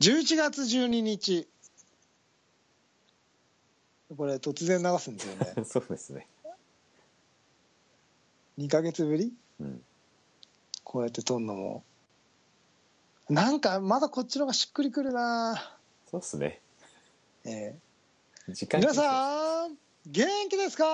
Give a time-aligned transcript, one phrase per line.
[0.00, 1.48] 11月12日。
[4.16, 5.64] これ突然流すんですよね。
[5.66, 6.26] そうですね。
[8.58, 9.32] 2ヶ月ぶり？
[9.60, 9.84] うん。
[10.84, 11.84] こうやって撮んのも。
[13.28, 15.76] なんかまだこっちの方がしっくりくるな。
[16.10, 16.60] そうっすね。
[17.44, 17.76] え
[18.48, 19.76] 時間え皆さん
[20.06, 20.86] 元気ですか？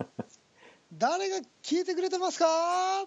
[0.94, 3.06] 誰が聞いてくれてますか？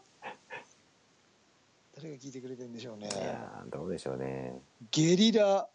[2.04, 3.08] 誰が聞いてくれてるんでしょうね。
[3.08, 4.60] いやーどうでしょうね。
[4.92, 5.70] ゲリラ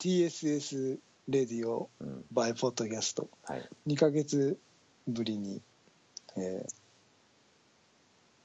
[0.00, 2.24] TSS レディオうん。
[2.32, 3.28] バイポッドキャスト。
[3.44, 3.68] はい。
[3.86, 4.58] 2ヶ月
[5.06, 5.62] ぶりに、
[6.36, 6.72] えー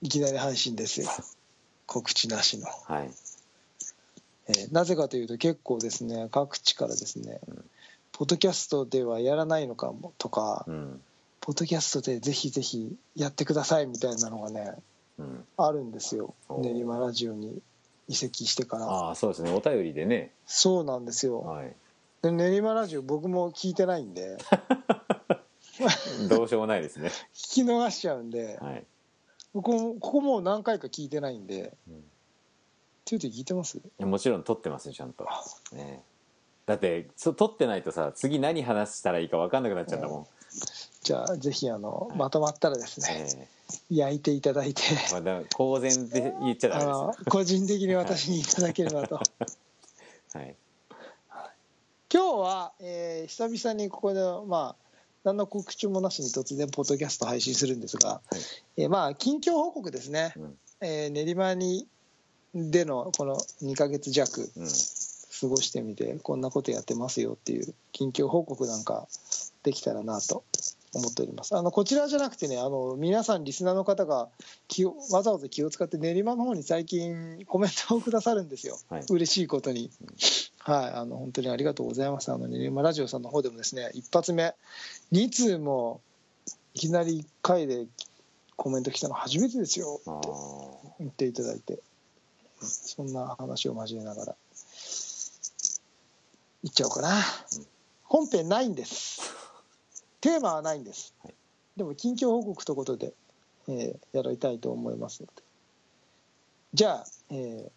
[0.01, 1.09] いきなり配信ですよ。
[1.87, 3.11] 告知なしの、はい。
[4.49, 7.41] えーなぜかというと結構ですね各地からですね、
[8.11, 11.01] ポッドキャストではやらないのかもとか、うん。
[11.41, 14.83] ポッドキャストでぜひぜひやってくださいみたいなのがねうん
[15.57, 16.33] あるんですよ。
[16.49, 17.61] お練馬ラジオに
[18.07, 18.85] 移籍してから。
[18.87, 19.51] ああそうですね。
[19.51, 20.31] お便りでね。
[20.45, 21.41] そうなんですよ。
[21.41, 21.75] はい。
[22.21, 24.37] で練馬ラジオ僕も聞いてないんで。
[26.29, 27.09] どうしようもないですね。
[27.33, 28.57] 聞き逃しちゃうんで。
[28.61, 28.85] はい。
[29.53, 31.73] ここここもう何回か聞いてないんで。
[31.87, 32.03] うん。
[33.07, 33.79] トゥートゥー聞いてます？
[33.99, 35.27] もちろん録ってますよちゃんと、
[35.73, 36.01] ね、
[36.65, 40.25] だってそ録ってないとさ次何話したらいいか分かんなくなっちゃったもん、
[41.05, 43.27] じゃあぜひあのまとまったらですね、
[43.91, 44.81] え焼いていただいて。
[44.91, 49.21] えまあ、だ公然で言っちゃダメです個人的に私にいただければと。
[50.33, 50.55] はい。
[52.11, 54.85] 今日は、えー久々にここでまあ
[55.23, 58.21] 何の告知もなしに突然ポッドキャスト配信するんですが、
[58.75, 60.57] えーまあ近況報告ですね、うん。
[60.81, 61.87] えー練馬に
[62.55, 64.67] でのこの2ヶ月弱うん。
[65.39, 69.07] 過ごしてみてこんなことやってますよっていう近況報告なんか
[69.63, 70.43] できたらなと
[70.97, 71.55] 思っております。
[71.55, 74.29] あのこちらじゃなくてねあの皆さんリスナーの方が
[74.67, 79.05] 気をわざわざ気を使って練馬の方に最近コメントをくださるんですよ、はい。
[79.09, 79.91] 嬉しいことに、
[80.59, 80.91] はい。
[80.91, 82.31] あの本当にありがとうございます。
[82.31, 84.55] あの練馬ラジオさんの方でもですね一発目。
[85.11, 86.01] 2通も
[86.73, 87.85] いきなり1回で
[88.55, 90.01] コメント来たの初めてですよ。
[90.05, 90.31] あってー
[90.99, 91.79] 言っていただいて。
[92.61, 94.35] そんな話を交えながら。
[96.63, 97.21] いっちゃおうかな、
[98.03, 99.44] 本編ないんです
[100.25, 101.35] テーマはないんです、はい
[101.77, 103.13] でも近況報告ということで、
[103.67, 105.33] えーやりたいと思いますので。
[106.73, 107.69] じゃあ、えー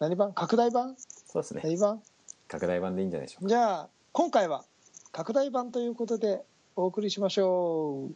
[0.00, 0.32] 何版？
[0.32, 0.96] 拡大版？
[1.26, 1.60] そうですね。
[1.62, 2.02] 何版？
[2.48, 3.48] 拡大版でいいんじゃないでしょうか。
[3.50, 4.64] じゃあ今回は
[5.12, 6.42] 拡大版ということで
[6.76, 8.14] お送りしましょう。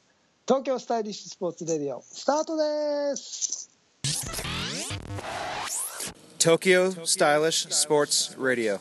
[0.48, 3.70] 東京スタイリッシュスポーツレディオスタートです。
[6.38, 8.80] Tokyo Stylish Sports Radio.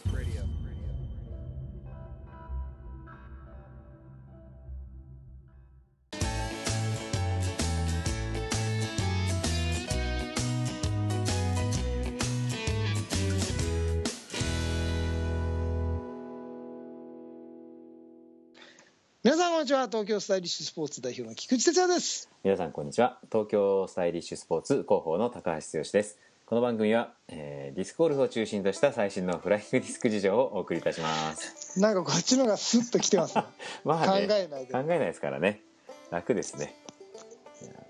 [19.30, 19.86] 皆さんこんにちは。
[19.86, 22.28] 東京スタイリッシュスポーツ代表の菊池哲也です。
[22.44, 23.20] 皆さんこんにちは。
[23.32, 26.18] 東京スタイリッシュスポーツ広報の高橋剛です。
[26.48, 31.80] この番組は、えーディスクゴルフを中心とした最新のフライングディスク事情をお送りいたします。
[31.80, 33.44] なんかこっちのがスッときてますね。
[33.86, 34.74] まあね考えないで。
[34.74, 35.62] 考えないですからね。
[36.10, 36.74] 楽ですね。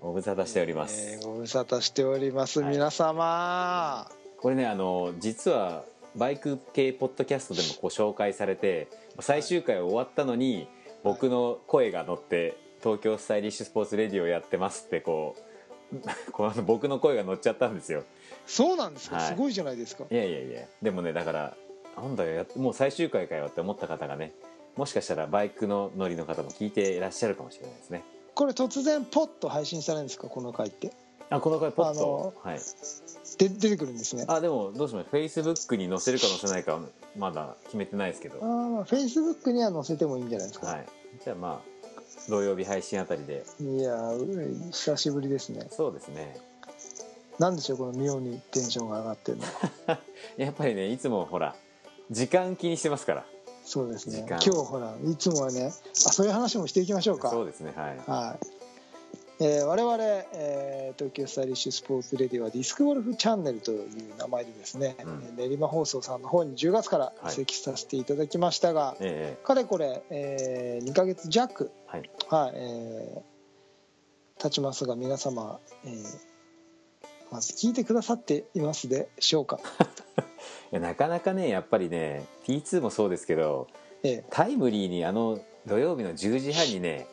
[0.02, 2.70] ご無沙汰しております、えーご無沙汰しております、はい。
[2.70, 4.10] 皆様。
[4.36, 5.84] これねあの実は
[6.16, 8.88] バイク系ポッドキャストでもこう紹介されて
[9.20, 10.68] 最終回終わったのに
[11.02, 15.36] 僕の声が乗って「東京スタイリッシュスポーツレディオやってます」ってこ
[15.92, 15.96] う
[16.32, 18.04] この僕の声が乗っちゃったんですよ。
[18.46, 19.26] そうなんですか、はい。
[19.28, 20.04] すごいじゃないですか。
[20.10, 20.62] いやいやいや。
[20.82, 21.56] でもねだから
[21.96, 24.32] なんだよもう最終回かよって思った方がね
[24.76, 28.02] もしかしたらバイクの乗りの方も聞いていらっしゃるかもしれないですね。
[28.34, 30.28] これ突然ポッと配信されるんですか？
[30.28, 30.92] この回って
[31.30, 32.34] あこの回ポッと？
[32.42, 32.60] はい。
[33.38, 34.24] で出てくるんですね。
[34.26, 35.08] ああでもどうします？
[35.10, 36.80] フェイスブックに載せるか載せないかは
[37.16, 38.38] まだ決めてないですけど。
[38.42, 40.86] あまあフェイスブックには載せてもいいんじゃないですか、はい。
[41.24, 43.44] じゃあまあ土曜日配信あたりで。
[43.60, 45.68] い、やー久しぶりですね。
[45.70, 46.36] そうですね。
[47.38, 49.44] なんでしょうこの妙にテンションが上がってるの。
[49.86, 49.98] は
[50.36, 51.54] やっぱりねいつもほら
[52.10, 53.24] 時間気にしてますから。
[53.64, 54.26] そうですね。
[54.28, 55.72] 今日ほらいつもはね
[56.06, 57.30] あそういう話もしていきましょうか。
[57.30, 57.98] そうですねはい。
[58.06, 58.59] はい。
[59.40, 59.96] えー我々、
[60.34, 63.88] えー東京スタイリッシュスポーツレディはディスクゴルフチャンネルという
[64.18, 65.36] 名前でですね、うん。
[65.36, 72.10] 練馬放送さんの方に10月から移籍させていただきましたが、えかれこれ、え2ヶ月弱、えはい。
[72.28, 73.20] はいえー
[74.42, 76.30] 経ちますが皆様、えー
[77.30, 79.60] まず聞いてくださっていますでしょうか、
[80.72, 83.68] いやなかなかねやっぱりね T2 もそうですけど
[84.02, 87.06] えタイムリーにあの土曜日の10時半にね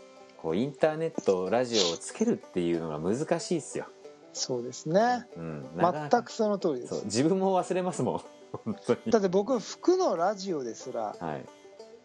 [0.48, 5.26] こうインターネットラジオをつけるっていうのが難しいっすよ、ーそうですね。
[5.36, 7.04] うん、全くその通りです。
[7.04, 8.22] 自分も忘れますもん。
[8.64, 9.00] 本当に。
[9.10, 11.46] だって僕服のラジオですらはい。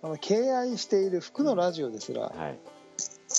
[0.03, 2.59] あの敬愛している服のラジオですら、はい。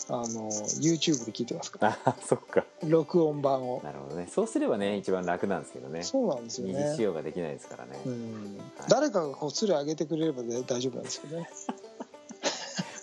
[0.08, 2.00] あの YouTube で聞いてますから。
[2.06, 2.64] あそっか。
[2.88, 3.82] 録音版を。
[3.84, 4.30] なるほどね。
[4.32, 6.04] そうすればね一番楽なんですけどね。
[6.04, 8.58] そうなんですよ二次使ね用ができないですからね、うん。
[8.78, 8.90] はい。
[8.90, 11.50] 誰かがこっそり上げてくれればね大丈夫なんですけどね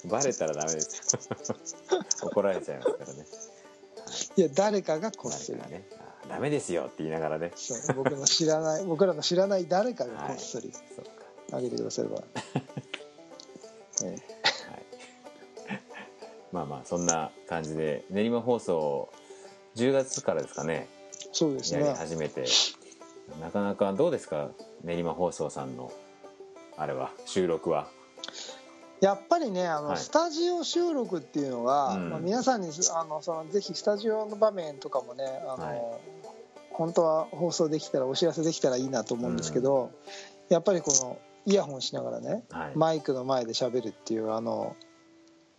[0.07, 1.17] バレたらダメです
[1.93, 2.01] よ。
[2.31, 3.27] 怒られちゃいますからね。
[4.37, 4.41] い。
[4.41, 5.59] や誰かがこっそり。
[5.59, 5.87] ね。
[5.99, 7.53] あダメですよって言いながらね。
[7.57, 11.59] そう僕の知らない 僕らの知らない誰かがこっそりそっか。
[11.59, 12.23] 上げてくだされば、
[14.05, 14.17] え
[16.53, 19.09] まあまあそんな感じで練馬放送
[19.75, 20.89] 10月からですかね。
[20.89, 22.45] えそうですやりね始めて、
[23.41, 24.51] なかなかどうですか
[24.83, 25.93] 練馬放送さんの
[26.77, 27.89] あれは収録は
[29.01, 29.97] やっぱりねあの、はい。
[29.99, 32.11] スタジオ収録っていうのは、うん。
[32.11, 35.81] まあ、皆さんにあのそのぜひスタジオの場面とかもねあの、はい。
[36.73, 39.91] 本当は放送できたらお知らせできたらいいなと思うんですけど、
[40.49, 44.77] やっぱりこのイヤホンしながらねはい、マイクの前で喋るっていうあの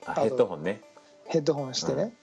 [0.05, 0.81] あヘッドホンね。
[1.25, 2.13] ヘッドホンしてね、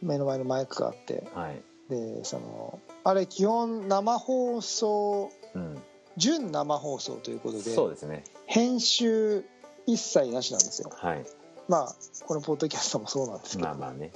[0.00, 5.82] 目の前のマイクがあってはい、でそのあれ基本生放送うん、
[6.16, 8.22] 純生放送ということでそうですね。
[8.46, 9.44] 編集
[9.92, 10.90] 一切なしなんですよ。
[10.94, 11.24] はい。
[11.68, 11.94] まあ
[12.26, 14.12] このポッドキャストもそうなんですけど、まあまあね。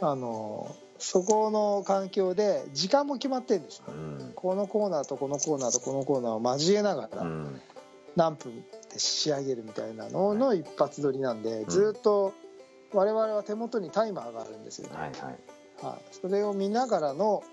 [0.00, 3.90] あのそこの環境で時間も決まってるんですねう
[4.30, 7.60] ん、このコーナーとこのコーナーとこのコーナーを交えながらうん、
[8.16, 11.68] 何分で仕上げるみたいなのの一発撮りなんでん。
[11.68, 12.34] ずっと
[12.92, 15.86] 我々は手元にタイマーがあるんですよね、はいはい。
[15.86, 17.44] はい、それを見ながらの、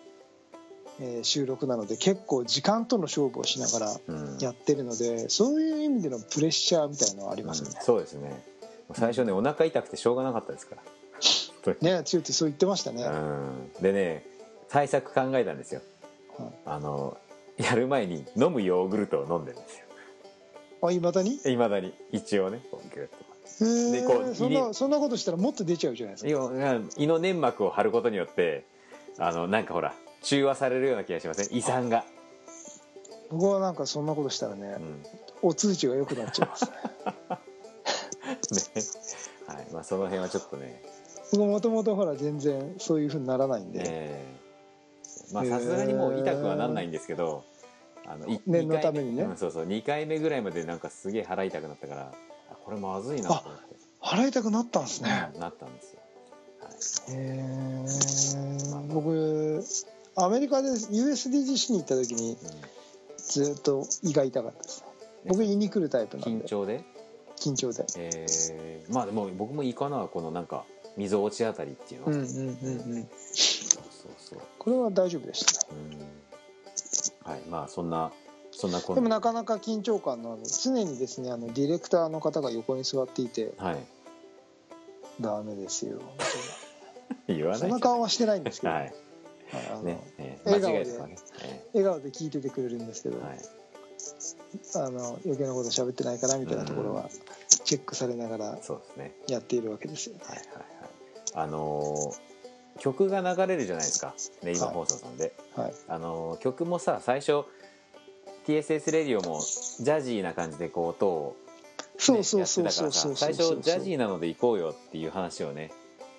[1.00, 4.38] えー収録なので結構時間との勝負をしながらうん。
[4.40, 7.72] やってるのでそういう意味でのプレッシャーみたいなのはありますね。
[7.74, 8.44] うん、そうですね。
[8.94, 10.82] 最初ねお腹痛くてしょうがなかったですから。
[11.82, 14.26] ね強いってそう言ってましたね、うん、でね
[14.70, 15.82] 対策考えたんですよ。
[16.38, 16.50] はい。
[16.66, 17.18] あの
[17.58, 19.86] やる前に飲むヨーグルトを飲んでるんですよ。
[20.82, 21.40] あいまだに？
[21.46, 21.94] いまだに。
[22.12, 23.16] 一応ねこうギュッと。
[23.66, 26.80] へでこうえそん入なそんなことしたらもっと出ちゃうじゃないですか。
[26.98, 28.64] 胃の粘膜を張ることによって
[29.18, 29.94] あのなんかほら
[30.28, 31.48] 中和されるような気がしません？
[31.58, 32.04] 胃酸が、
[33.32, 35.10] 僕はなんかそんなことしたらねうんね
[35.42, 36.66] お通じが良くなっちゃいます
[39.48, 39.56] ね。
[39.56, 39.68] はい。
[39.72, 40.82] まあ、その辺はちょっとね、
[41.32, 44.26] 僕もともとほら全然そういうふうにならないんで、え。
[45.32, 47.44] ーまあさすがにもう痛くはなんないんですけど
[48.06, 49.00] あのい念の二回目。
[49.00, 49.24] ためにね。
[49.24, 49.66] うんそうそう。
[49.66, 52.12] 2回目ぐらいまでなんかすげえ腹痛くなったから
[52.52, 53.50] あこれまずいなと思って、
[54.02, 55.30] 払いたくなったんですね。
[55.36, 56.00] うんなったんですよ、
[56.62, 56.74] はい。
[57.14, 57.86] へえ。
[58.94, 59.64] 僕
[60.18, 62.38] アメリカで USDGC に行った時にうん。
[63.18, 64.86] ずっと胃が痛かったです
[65.28, 66.46] 僕胃に来るタイプなんで。
[66.46, 66.84] 緊張で？
[67.36, 67.86] 緊張で。
[67.98, 68.94] えー。
[68.94, 70.64] まあでも僕もいいかなこのなんか
[70.96, 73.08] 溝落ちあたりっていうの、うんうんうんうん。
[73.31, 74.40] そうそうそう。
[74.58, 75.80] これは大丈夫でしたね。
[77.25, 77.31] うん。
[77.31, 78.12] はいまあそんな
[78.52, 83.78] そんなこでもなかなか緊張感のある常にですねあのディレクターの方が横に座っていてはい。
[85.19, 86.00] ダメですよ。
[87.28, 88.94] 言わないそんな顔はしてないんですけど、はい
[89.84, 91.08] ね、えー間笑顔で。
[91.08, 93.40] ね、え笑顔で聞いててくれるんですけど、ーはい。
[94.76, 97.10] あの余計なこと喋ってないかなみたいなところは
[97.66, 99.12] チェックされながらそうですね。
[99.28, 100.16] やっているわけですよ。
[100.16, 100.22] ね。
[100.26, 100.66] はいはいはい。
[101.34, 102.28] あのー
[102.80, 104.14] 曲が流れるじゃないですか。
[104.44, 107.44] ね今放送さんで、はい、あのー曲もさ最初
[108.46, 113.16] TSS レディオもジャジーな感じでこう音を、ね、そうそうそうやってたそうそう。
[113.16, 115.71] からさ最初ジャジーなので行こうよっていう話をね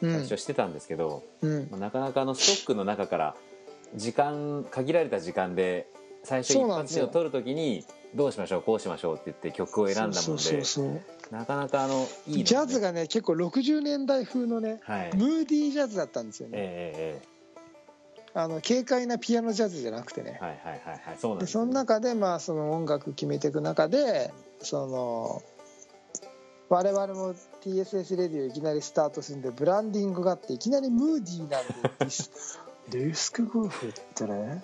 [0.03, 0.13] うん。
[0.13, 1.69] 最初してたんですけど、うん。
[1.71, 3.35] まあなかなかあのストックの中から
[3.95, 5.89] 時間限られた時間で
[6.25, 10.63] 最初一発目を撮るときにどうしましょうこうしましょうって言って曲を選んだもんで
[11.31, 12.45] なかなかあのいいね。
[12.45, 15.17] ジャズがね結構60年代風のねはい。
[15.17, 17.23] ムーディージャズだったんですよね、え
[18.35, 20.41] あの軽快なピアノジャズじゃなくてね。
[21.47, 25.43] その中でまあその音楽決めていく中でその
[26.69, 31.75] 我々も TSS レディオいきなりスタートするんでブランディングがあっていきなりムーディーなんで
[32.91, 34.63] ディスクゴルフってね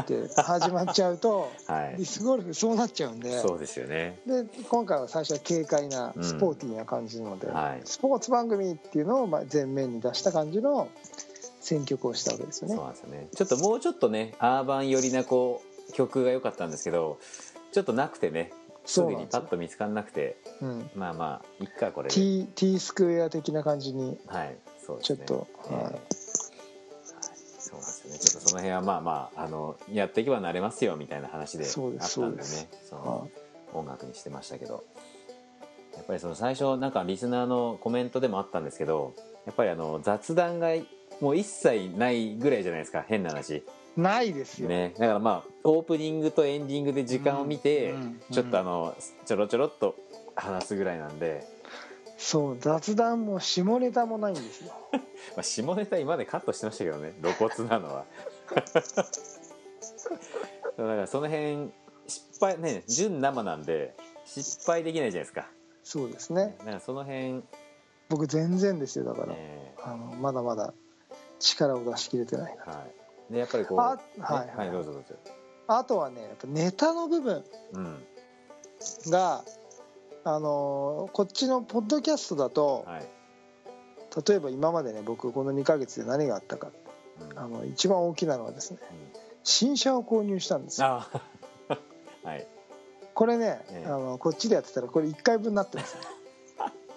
[0.00, 1.96] って始まっちゃうとはい。
[1.96, 3.40] ディスクゴルフそうなっちゃうんで。
[3.40, 4.18] そうですよね。
[4.26, 10.88] で今回は最初は軽快なスポーティーな感じなので、はいスポーツ番組っていうのをまあ前面に出した感じの
[11.60, 12.76] 選曲をしたわけですよね。
[12.76, 12.84] そう。
[12.84, 13.28] なんですよね。
[13.34, 17.18] ちょっともうちょっとねアーバン寄りなこう曲が良かったんですけど
[17.72, 18.52] ちょっとなくてね
[18.84, 22.14] すぐにパッと見つかんなくてうん、まあまあいっかこれで。
[22.14, 24.56] T, T スクエア的な感じにはい。
[24.84, 25.24] そうですね。
[25.26, 26.00] ちょっと、ええはい。
[27.58, 28.18] そうなんですよね。
[28.18, 32.04] ちょっとその辺はまあまああのやっていけばなれますよみたいな話であったんでね。
[32.04, 32.68] そうです。
[32.90, 33.30] そはの
[33.72, 34.84] 音楽にしてましたけど。
[35.96, 39.14] やっぱりその最初なんかリスナーのコメントでもあったんですけど
[39.46, 40.70] やっぱりあの雑談が
[41.20, 43.04] もう一切ないぐらいじゃないですか。
[43.06, 43.62] 変な話
[43.96, 44.94] ないですよ、ね。
[44.98, 48.96] だからまあオープニングとエンディングで時間を見て、うんうんちょっとあの
[49.26, 49.94] ちょろちょろっと
[50.34, 51.46] 話すぐらいなんで、
[52.16, 54.72] そう雑談も下ネタもないんですよ。
[55.36, 57.12] まあ、下ネタ今までカットしてましたけどね。
[57.20, 58.04] 露骨なのは。
[60.76, 61.70] だからその辺
[62.06, 65.48] 失敗ね純生なんで失敗できないじゃないですか。
[65.82, 66.56] そうですね。
[66.60, 67.42] だからその辺、
[68.08, 70.72] 僕全然ですよだから、ねあのまだまだ
[71.38, 72.92] 力を出し切れてないなはい、
[73.30, 74.70] でやっぱりこうあねはいはい。
[74.70, 75.14] どうぞどうぞ。
[75.66, 78.02] あとはねやっぱネタの部分うん。
[79.10, 79.44] が
[80.24, 83.06] あのーこっちのポッドキャストだとはい、
[84.28, 86.70] 例えば今までね僕この2ヶ月で何があったか。
[87.30, 87.38] うん。
[87.38, 89.20] あの一番大きなのはですねうん。
[89.42, 90.86] 新車を購入したんですよ。
[90.88, 91.08] あ
[92.24, 92.46] はい。
[93.14, 93.90] これね、ええ。
[93.90, 96.02] あのこっちでやってたらこれ1回分になってますね。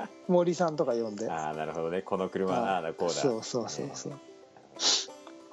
[0.27, 1.29] 森さんとか呼んで。
[1.29, 2.01] ああなるほどね。
[2.01, 3.13] この車ああだこうだ。
[3.13, 4.17] そうそうそうそう、ね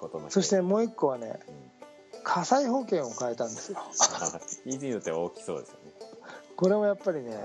[0.04, 2.20] ことのそしてもう1個はねうん。
[2.22, 3.78] 火災保険を変えたんですよ。
[4.64, 5.92] イージーによっては大きそうですよね。
[6.56, 7.36] これもやっぱりね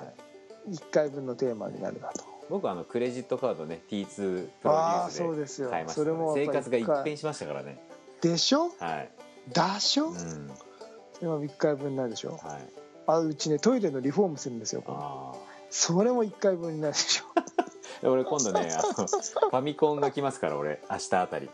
[0.70, 2.24] 1回分のテーマになるなと。
[2.50, 4.08] 僕はあのクレジットカードね T2
[4.62, 6.02] プロデュースで買いました。
[6.02, 7.78] それも生活が一変しましたからね。
[8.22, 8.70] でしょ？
[8.80, 9.10] はい。
[9.52, 10.52] だしょ、うん。
[11.14, 12.32] それも1回分になるでしょ。
[12.32, 12.40] はい。
[13.08, 15.34] あうちねトイレのリフォームするんですよあ
[15.72, 17.26] それも1回分になるでしょ。
[18.08, 20.82] あ俺今度ねあのファミコンが来ますから俺。
[20.90, 21.50] 明日あたり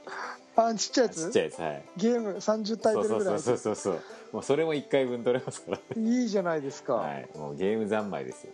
[0.56, 1.26] あちっちゃいやつ？
[1.26, 1.86] ちっちゃいやつはい。
[1.98, 3.36] ゲーム30タイトルぐらい。
[3.36, 4.00] うそそうそうそう。
[4.34, 5.80] もうそれも1回分取れますから。
[5.96, 7.30] いいじゃないですか、はい。
[7.36, 8.54] もうゲーム三昧ですよ。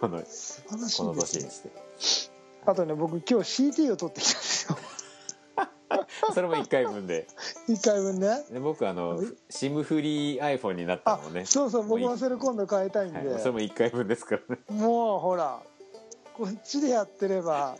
[0.00, 1.42] この素晴らしこのいですね。
[1.42, 1.50] 年に
[2.00, 2.34] して。
[2.66, 4.78] あとね僕今日 CT を取ってきたんですよ。
[6.34, 7.26] それも1回分で。
[7.68, 8.44] 1回分ね。
[8.50, 9.20] で僕あの
[9.50, 11.44] SIM フリー iPhone になったあのもね。
[11.44, 14.62] そうそう僕もそれ今度変えたいんで、はい、それも1回分ですからね。
[14.70, 15.60] もうほら
[16.34, 17.76] こっちでやってれば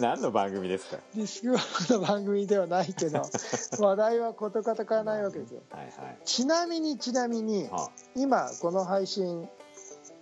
[0.02, 0.98] 何の番組ですか？
[1.14, 3.22] ディスクワークの番組ではないけど
[3.78, 5.60] 話題はことかた変わらないわけですよ。
[5.70, 6.18] はいはい。
[6.24, 9.48] ちなみにちなみには今この配信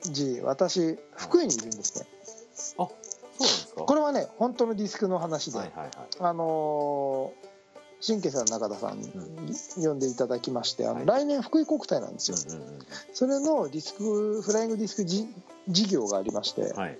[0.03, 2.07] 時私福井にいるんですね。
[2.79, 3.83] ああそうなんですか？
[3.85, 5.91] これはね本当のディスクの話で、はいはいはい。
[6.21, 7.49] あのー
[8.01, 9.11] 新家さん中田さんに
[9.85, 11.07] 呼んでいただきましてあの、はい。
[11.07, 12.79] 来年福井国体なんですよ、うんうん
[13.13, 15.29] それのディスクフライングディスクじ
[15.67, 16.99] 事業がありまして、うんはい。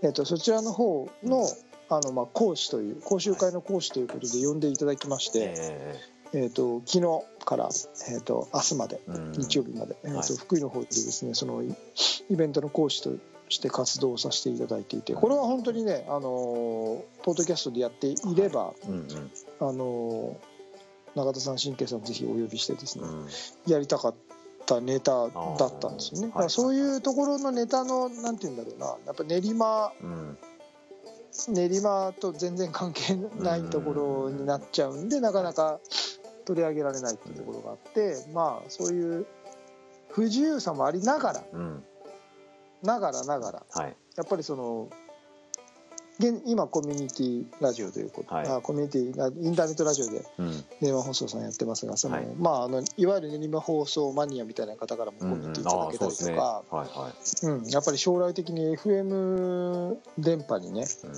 [0.00, 1.46] えっとそちらの方の
[1.96, 6.00] あの、まあ、講師という講習会の講師ということで呼んでいただきまして、え
[6.34, 7.68] えっと昨日から、
[8.10, 9.00] えっと明日まで
[9.36, 10.36] 日曜日まで、えっとはい。
[10.36, 11.74] 福井の方でですねそのイ
[12.30, 13.10] イベントの講師と
[13.48, 16.22] して活動をさせていただいていてこれは本当にね、あのー
[17.22, 18.72] ポッドキャストでやっていれば、
[19.60, 20.52] あのー
[21.14, 23.28] 永田さん新慶さんぜひお呼びしてですね、うん。
[23.70, 24.14] やりたかっ
[24.64, 26.32] たネタだったんですよね。
[26.48, 30.38] そういうところのネタのなんて言うんだろうなやっぱ練馬うん
[31.48, 35.80] 練馬と全然関係ないところになっちゃうんでなかなか
[36.44, 39.26] 取り上げられないっていうところがあってまあそういう
[40.10, 41.84] 不自由さもありながらうん。
[42.82, 43.96] ながらながらはい。
[44.16, 44.88] やっぱりその
[46.18, 48.48] 現今コミュニティラジオということ、はい。
[48.48, 50.64] あコミュニティラインターネットラジオでうん。
[50.80, 52.26] 練馬放送さんやってますがその、はい。
[52.38, 55.40] まああのいわゆる練馬放送マニアみたいな方からもコうん。
[55.42, 57.46] メントいただけたりとか、はいはい。
[57.46, 57.68] うん。
[57.68, 61.12] やっぱり将来的に FM 電波にねうん。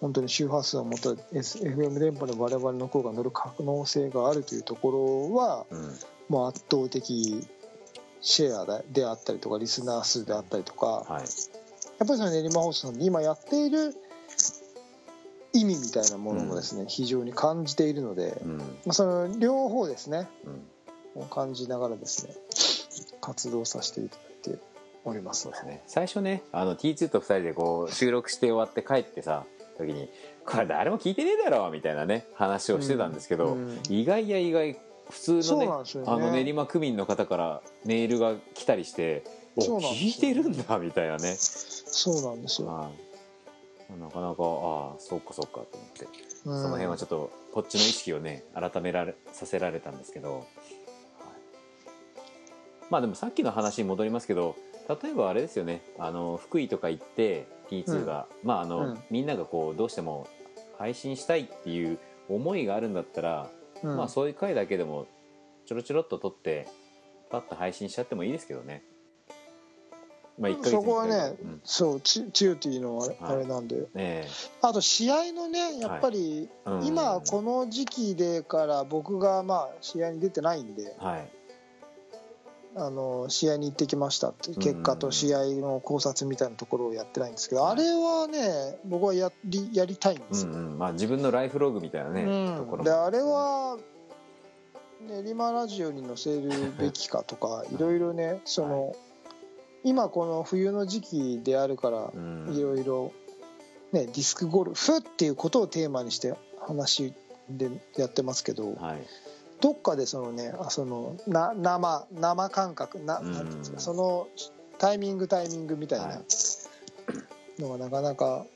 [0.00, 4.90] 本当に周波数を持った FM 電波で我々の声が乗る可能性があるというとこ
[5.30, 5.98] ろはうん。
[6.28, 7.46] もう圧倒的
[8.20, 11.24] シェアでであったりとかリスナー数であったりとかはい。
[11.98, 13.94] やっぱりその練馬放送さんで今やっている
[15.54, 18.58] 意味みたいなものもですね、非常に感じているので、うん。
[18.58, 20.28] まあ、その両方ですね。
[20.44, 20.62] うん。
[21.30, 22.34] 感じながらですね
[23.20, 24.58] 活動させていただいて
[25.04, 25.46] おります。
[25.48, 25.82] ねそうですね。
[25.86, 29.44] 最初ねあの T2 と2人でこう収録して終わって帰ってさ
[29.78, 30.10] 時に
[30.44, 33.68] 「これ誰も聞いてねえだろ」みたいなね話をしてたんですけど、うん。
[33.68, 33.80] うん。
[33.88, 34.76] 意外や意外
[35.08, 35.72] 普通のねね。
[36.06, 39.22] あの練馬区民の方からメールが来たりして
[39.56, 41.36] 「お聞いてるんだ」みたいなね。
[41.38, 43.13] そうなんですよ、はい
[43.90, 46.06] なかなかああそうかそうかと思って。
[46.44, 50.44] そその辺はちょっとこっちの意識をね改められさせられたんですけど、はい。
[52.90, 54.56] まあでもさっきの話に戻りますけど
[55.02, 55.82] 例えばあれですよね。
[55.98, 58.98] あの福井とか行って T2 が、まああの、うん。
[59.10, 60.28] みんながこうどうしても
[60.78, 61.98] 配信したいっていう
[62.28, 63.50] 思いがあるんだったら、
[63.82, 63.96] うん。
[63.96, 65.06] まあそういう回だけでも
[65.66, 66.68] ちょろちょろっと撮って
[67.30, 68.82] パッと配信しちゃってもいいですけどね。
[70.38, 71.60] まあ1ヶ月にそこはね、うん。
[71.64, 73.86] そうチチューティーのあれ,、なんで。
[73.94, 74.26] え。
[74.62, 76.86] あと試合のねやっぱり、えうん。
[76.86, 80.94] 今この時期でから僕がまあ試合に出てないんで。
[80.98, 81.30] はい。
[82.76, 84.50] あの試合に行ってきましたって。
[84.50, 90.78] いう結果と試合の考察みたいなところをやってないんですけど、あれはね僕はやりやりたいんですよ、うんうん。
[90.78, 92.56] まあ、自分のライフログみたいなね、うん。
[92.56, 92.84] ところも。
[92.84, 93.78] であれは
[95.06, 97.78] 練馬ラジオに載せるべきかとかい。
[97.78, 98.96] ろいろねその、
[99.84, 102.54] 今この冬の時期であるからうん。
[102.56, 103.12] いろいろ
[103.92, 106.34] ねディスクゴルフっていうことをテーマにして
[106.66, 107.12] 話
[107.48, 109.06] でやってますけどはい。
[109.60, 113.32] どっかでそのねあそのな生生感覚なうん。
[113.32, 114.28] なんていうんですかその
[114.78, 116.18] タイミングタイミングみたいはない。
[117.58, 118.46] のがなかなか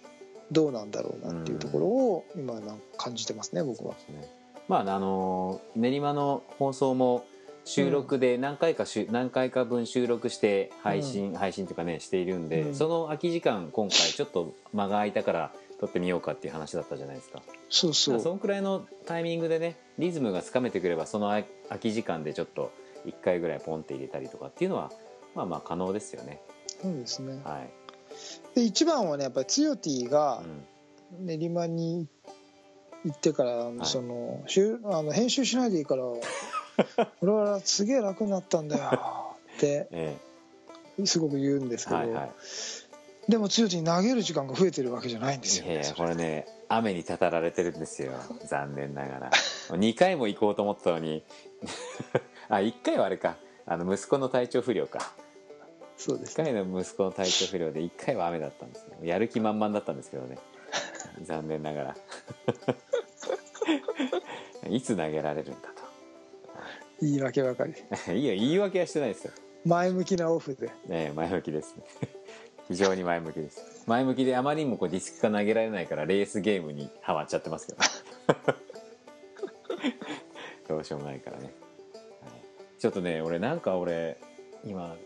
[0.51, 2.55] どうなんだろうなっていうところを今
[2.97, 3.95] 感じてますね僕は。
[4.09, 4.29] ね。
[4.67, 7.25] まああの練馬の放送も
[7.69, 12.75] 収録で何回かしゅ、何回か分収録して配信、配信というかねしているんで、うん。
[12.75, 17.43] その空き時間今回ちょっと間が空いたから撮ってみようかっていう話だったじゃないですか。
[17.69, 18.21] そうそう。
[18.21, 22.73] そのくらいのタイミングでねリズムがつかめてくればその空空き時間でちょっと
[23.05, 24.91] 1回ぐらいポンって入れたりとかっていうのは
[25.35, 26.41] まあまあ可能ですよね。
[26.81, 27.43] そうですね。
[27.45, 27.71] はい、
[28.55, 31.27] で一番はねやっぱりつよティがうん。
[31.27, 32.07] 練馬に
[33.05, 33.75] 行ってから、い。
[33.85, 36.03] そのしゅあの編集しないでいいから
[37.23, 40.17] 俺はすげえ楽になったんだよって え
[41.05, 42.31] すごく言うんですけど、えはいはい。
[43.29, 45.67] でもつよティに投げる時間が増えてるわけじゃないんですよ。
[45.67, 48.13] ねこれね雨にたたられてるんですよ。
[48.47, 49.31] 残念ながら。
[49.71, 51.23] 2回も行こうと思ったのに。
[52.49, 53.37] あ1回はあれか。
[53.67, 54.99] あの息子の体調不良か。
[54.99, 55.03] 1
[55.99, 56.37] そうです。
[56.37, 58.93] 回の息子の体調不良で1回は雨だったんですよ。
[59.03, 60.39] やる気満々だったんですけどね。
[61.23, 61.97] 残念ながら。
[64.71, 65.69] いつ投げられるんだ
[67.01, 67.75] 言い訳ばかり。
[67.75, 67.81] と
[68.13, 69.33] いいよ言い訳はしてないですよ。
[69.65, 70.67] 前向きなオフで。
[70.67, 71.83] ねえ前向きですね。
[72.69, 73.83] 非常に前向きです。
[73.87, 77.79] 前向きであまりにもこうディスクが投げられないからレースゲームにハマっちゃってますけど。
[80.69, 81.55] どうしようもないからね、はい。
[82.79, 84.19] ちょっとね俺なんか俺
[84.65, 84.97] 今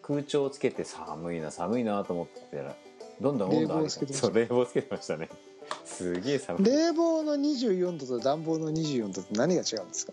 [0.00, 2.74] 空調つけて寒いな寒いなと思ってたら
[3.20, 5.28] どんどん温度上げてそう冷房つけてましたね。
[5.84, 6.62] すげえ寒い。
[6.62, 10.12] い冷房の24度と暖房の24度って何が違うんですか？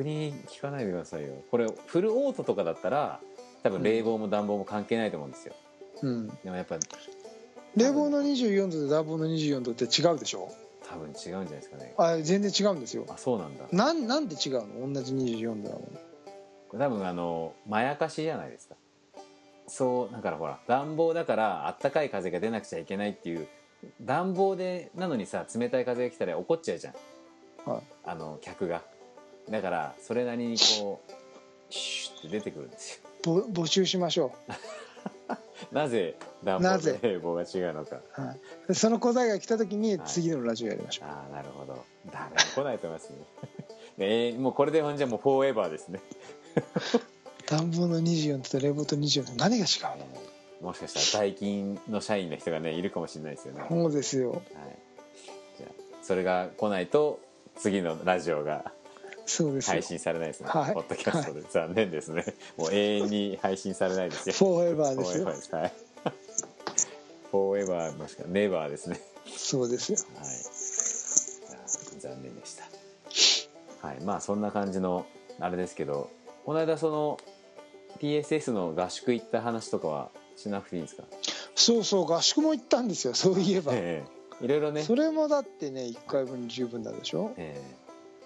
[0.00, 1.34] や僕に聞かないでくださいよ。
[1.50, 3.20] これフルオートとかだったら
[3.62, 5.54] 多分冷房も暖房も関係ないと思うんですよ。
[6.02, 6.28] うん。
[6.28, 6.78] でもやっぱ
[7.76, 10.50] 冷房の24度と暖房の24度って違うでしょ？
[10.88, 11.94] 多分違うんじゃないですかね。
[11.98, 13.04] あ全然違うんですよ。
[13.08, 13.66] あそうなんだ。
[13.72, 14.92] なんなんで違うの？
[14.92, 15.86] 同じ24度なのに。
[16.68, 18.76] これ多分あのまやかしじゃないですか。
[19.68, 23.46] そうだからほら暖房だからあったかい風が出なくちゃいけないっていう
[24.00, 27.82] 暖房でなのにさ冷たい風が来たら怒っちゃうじゃん、はい。
[28.04, 28.82] あの客が
[29.48, 31.12] だからそれなりにこう
[31.72, 33.10] シュッって出てくるんですよ。
[33.22, 34.32] ぼ募集しましょ
[35.72, 36.98] なぜ暖房なぜ？
[37.00, 37.96] と冷房が違うのか。
[38.18, 40.08] う、はい、でその答えが来た時にはい。
[40.08, 41.84] 次のラジオやりましょう、ああなるほど。
[42.12, 43.16] 誰も来ないと思いますね。
[43.98, 46.00] ねえもうこれでほんじゃもうフォーエバーですね。
[47.46, 50.68] 暖房の24度と冷房と24度何が違うの？
[50.68, 53.64] もしかしたらダイキンの社員の人がねいるかもしれないですよね。
[53.68, 54.30] そうですよ。
[54.32, 54.40] はい、
[55.58, 55.70] じゃあ
[56.02, 57.20] それが来ないと
[57.56, 58.72] 次のラジオが
[59.30, 59.72] そうですよ。
[59.74, 60.74] 配信されないですね、はい。
[60.74, 62.24] ポッドキャストで、残念ですね。
[62.56, 64.34] もう永遠に配信されないですよ。
[64.34, 65.24] フォーエバーですよ。
[65.24, 65.54] フォーエバーです。
[65.54, 65.72] はい。
[67.30, 69.00] フォーエバーもしくはネバーですね。
[69.26, 69.98] そうですよ。
[70.16, 72.00] はい。
[72.00, 73.86] 残念でした。
[73.86, 74.00] はい。
[74.00, 75.06] まあそんな感じの
[75.38, 76.10] あれですけど
[76.44, 77.18] この間その
[78.00, 81.04] PSS の合宿行った話とかはしなくていいんですか？
[81.54, 83.14] そうそう合宿も行ったんですよ。
[83.14, 84.04] そういえば、え
[84.40, 84.44] え。
[84.44, 84.82] いろいろね。
[84.82, 87.32] それもだってね1回分十分なんでしょ？
[87.36, 87.62] え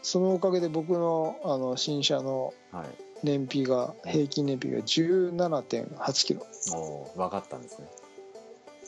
[0.05, 2.53] そのおかげで僕のあの新車の
[3.23, 6.47] 燃費が平均燃費が17.8キロ。
[6.75, 7.89] おー分かったんですね。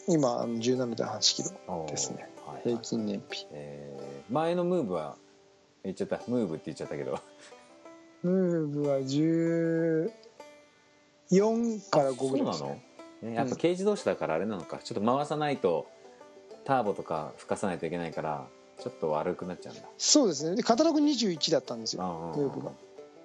[0.09, 2.29] 今あの17.8キロですね。
[2.47, 2.63] はいはい。
[2.65, 3.47] 平均燃費。
[3.53, 5.15] えー前のムーブは
[5.85, 6.21] 言っちゃった？
[6.29, 7.19] ムーブって言っちゃったけど。
[8.23, 10.11] ムーブは14
[11.91, 12.83] から5ぐらいですね。
[13.35, 15.87] やっぱ軽自動車だからあれなのか、ちょっと回さないと
[16.65, 18.47] ターボとか吹かさないといけないから
[18.81, 19.83] ちょっと悪くなっちゃうんだ。
[19.99, 20.57] そうですね。
[20.57, 22.03] でカタログ21だったんですよ。
[22.03, 22.41] うんうんうん。
[22.41, 22.73] ムーブが。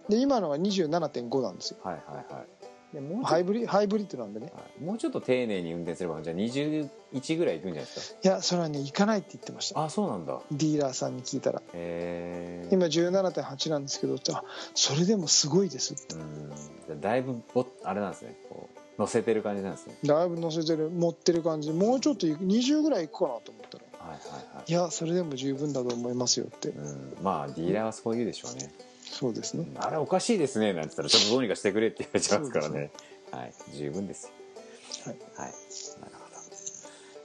[0.10, 1.78] で今のが27.5なんですよ。
[1.84, 2.48] はいはいはい。
[2.94, 4.52] でもうちょっとハイブリハイブリッドなんでね。
[4.54, 4.84] はい。
[4.84, 9.76] もうちょっと丁寧に運転すればじゃあ21ぐらいいくんじゃないですいやそれはね行かないって言ってました。
[9.76, 10.40] かあそうなんだ。
[10.52, 11.62] ディーラーさんに聞いたら。
[11.74, 16.16] へえ今17.8なんですけどってあそれでもすごいですって。
[16.16, 17.02] うん。
[17.02, 18.36] だいぶぼあれなんですね。
[18.50, 19.96] こう乗せてる感じなんですね。
[20.04, 21.72] だいぶ乗せてる持ってる感じ。
[21.72, 23.86] もうちょっと行く20ぐらい行くかなと思ったら。
[23.86, 23.91] は
[24.68, 26.70] いやそれでも十分だと思いますよって。
[26.70, 27.18] うん。
[27.22, 28.74] まあディーラーはそう言うでしょうね。
[29.04, 29.66] そうですね。
[29.76, 30.74] あれおかしいですね。
[30.74, 32.92] なんて言ったらちょっとどうにかしてくれって言われちゃいますからね。
[33.32, 33.54] はい。
[33.74, 34.32] 十分ですよ。
[35.06, 35.18] はい。
[35.18, 35.52] はい。
[36.02, 36.36] なるほど。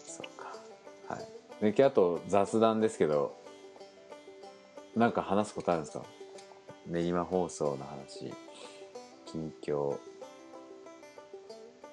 [0.07, 1.15] そうか。
[1.15, 1.27] はい。
[1.61, 3.37] で今日あと雑談ですけど
[4.95, 6.05] なんか話すことあるんですか？
[6.87, 8.33] 練馬放送の話。
[9.27, 9.99] 近況。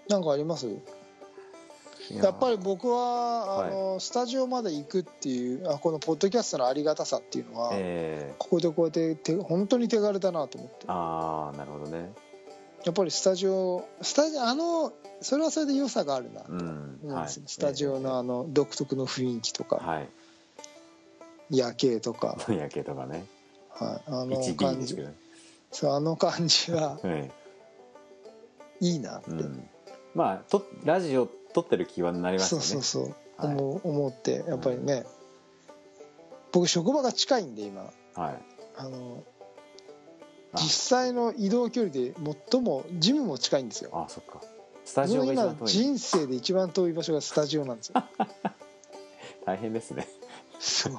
[0.07, 0.67] なんかあります？
[0.67, 0.77] い
[2.11, 2.23] や。
[2.23, 3.69] やっぱり僕ははい。
[3.69, 8.35] あの、スタジオまで行くっていうあこのポッドキャストのありがたさっていうのは、ええ。
[8.37, 10.85] ここでこうやって手本当に手軽だなと思って。
[10.87, 12.11] ああなるほどね。
[12.85, 16.41] やっぱりスタジオスタジオあのそれはそれで良さがあるな。
[16.41, 20.09] と思うんうんはいですよスタジオのあの独特の雰囲気とか、はい。
[21.49, 23.25] 夜景とか、 夜景とかね。
[23.69, 24.97] はい、あの 1D 感じ。
[25.71, 27.31] そうあの感じは え
[28.79, 29.69] いいなって、えうん。
[30.13, 33.13] まあとラジオ撮ってる気はなりますそよねうそうそ
[33.43, 33.55] う、はい。
[33.55, 35.05] 思う思ってやっぱりね、
[36.51, 37.81] 僕職場が近いんで今。
[37.81, 37.93] はい。
[38.77, 39.23] あの
[40.53, 40.59] あ。
[40.59, 42.13] 実際の移動距離で
[42.51, 43.91] 最もジムも近いんですよ。
[43.93, 44.41] あそっか。
[44.85, 45.67] スタジオが一今番遠い。
[45.67, 48.03] 人生で一番遠い場所がスタジオなんですよ。
[49.45, 50.07] 大変ですね。
[50.59, 50.93] そう。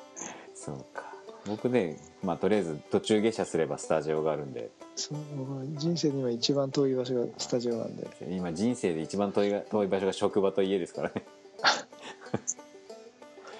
[0.54, 1.10] そうか。
[1.46, 8.06] 僕ねまあとりあえず途中下車すればスタジオがあるんでそう僕人生で今一番遠い場所がスタジオなんで。
[8.28, 11.24] 今人生で一番遠いが遠い場所が職場と家ですからね。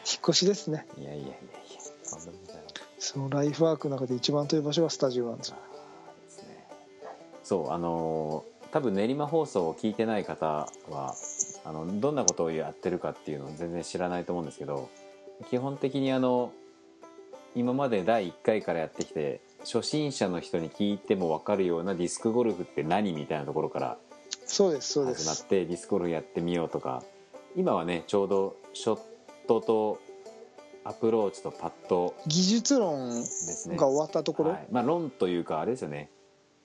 [0.06, 0.86] 引っ越しですね。
[0.98, 1.34] いやいやいやいや
[2.10, 2.62] とんない
[2.98, 5.56] そのライフワークの中で一番遠い場所がスタジオなんですよ。
[7.42, 11.16] そうあのー多分練馬放送を聞いてない方は
[11.64, 14.88] あのどんなことをやってるかっていうのを全然知らないと思うんですけど
[15.48, 16.52] 基本的にあの
[17.56, 23.98] 今まで第1回からやってきて初心者の人に聞いても分かるようなディスクゴルフって何みたいなところから
[24.46, 27.02] そうですそうで始ますってディスクゴルフやってみようとか
[27.56, 29.00] 今はねちょうどショッ
[29.46, 30.00] トと
[30.82, 34.66] アプローチとパット技術論が終わったところ、はい。
[34.70, 36.08] まあ論というかあれですよね。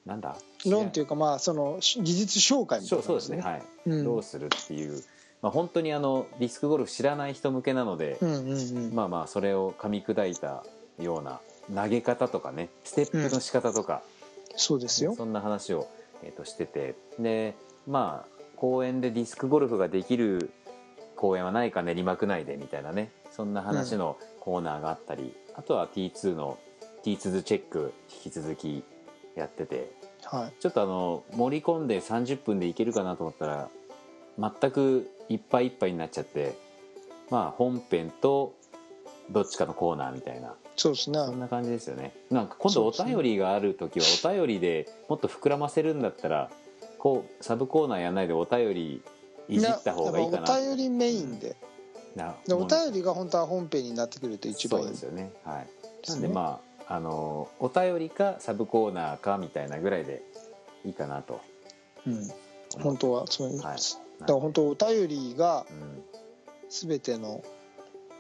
[0.06, 0.38] なんだ？
[0.66, 3.42] 論っていうかまあそのし技術紹介みたそいうなそうですね。
[3.42, 4.04] はい、うん。
[4.06, 5.04] どうするっていう、
[5.42, 8.96] まあ、本当にあのディスクゴルフ知らない人向けなので、うんうんうん。
[8.96, 10.64] まあまあそれを噛み砕いた
[10.98, 11.42] ような
[11.74, 14.04] 投げ方とかねステップの仕方とか、
[14.56, 15.16] そうですよ。
[15.16, 15.88] そんな話を、
[16.24, 16.96] えー、としてて。
[17.20, 17.56] で
[17.88, 20.52] まあ公園でディスクゴルフができる
[21.16, 26.58] 公園はないか練馬区内でみたいなねそんな話のコーナーがあったり、あとは T2 の
[27.04, 28.84] T2 チェック引き続き
[29.36, 29.92] やってて。
[30.24, 30.54] はい。
[30.60, 33.70] ちょっとあの盛り込んで30分でいけるかなと思ったら
[34.40, 36.58] 全くいっぱいいっぱいになっちゃって
[37.30, 38.56] まあ本編と
[39.30, 41.20] どっちかのコーナーみたいなそうですね。
[41.20, 42.14] そんな感じですよね。
[42.30, 46.50] なんか今度お便りがある時はお便りでもっと膨らませるんだったら
[46.98, 49.02] こうサブコーナーやんないでお便り
[49.48, 51.56] いじった方がいいかなお便りメインで。
[52.16, 55.32] なでお便りが本当は本編になってくると一番いいですよね。
[55.44, 55.68] はい。
[56.10, 60.22] なんでまああのお便りかサブコーナーかみたいなぐらいで
[60.86, 61.42] いいかなと。
[62.06, 62.30] うん。
[62.82, 63.78] 本当はそういうはい。
[64.20, 66.04] だから本当お便りがうん。
[66.70, 67.44] 全ての、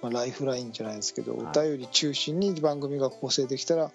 [0.05, 1.47] まあ、ライフラインじゃないですけど、はい。
[1.47, 3.91] お便り中心に番組が構成できたら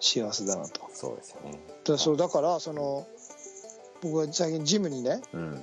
[0.00, 0.80] 幸せだなと。
[0.80, 1.60] だかそうですよね。
[1.86, 3.06] らそうだからその
[4.02, 5.62] 僕は最近ジムにねうん。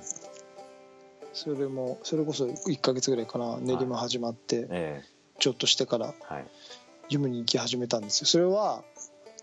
[1.34, 5.02] それもそれこそ1ヶ月ぐらいかな練馬始まってえ
[5.38, 6.46] ちょっとしてからえはい。
[7.10, 8.26] ジムに行き始めたんですよ。
[8.26, 8.82] それは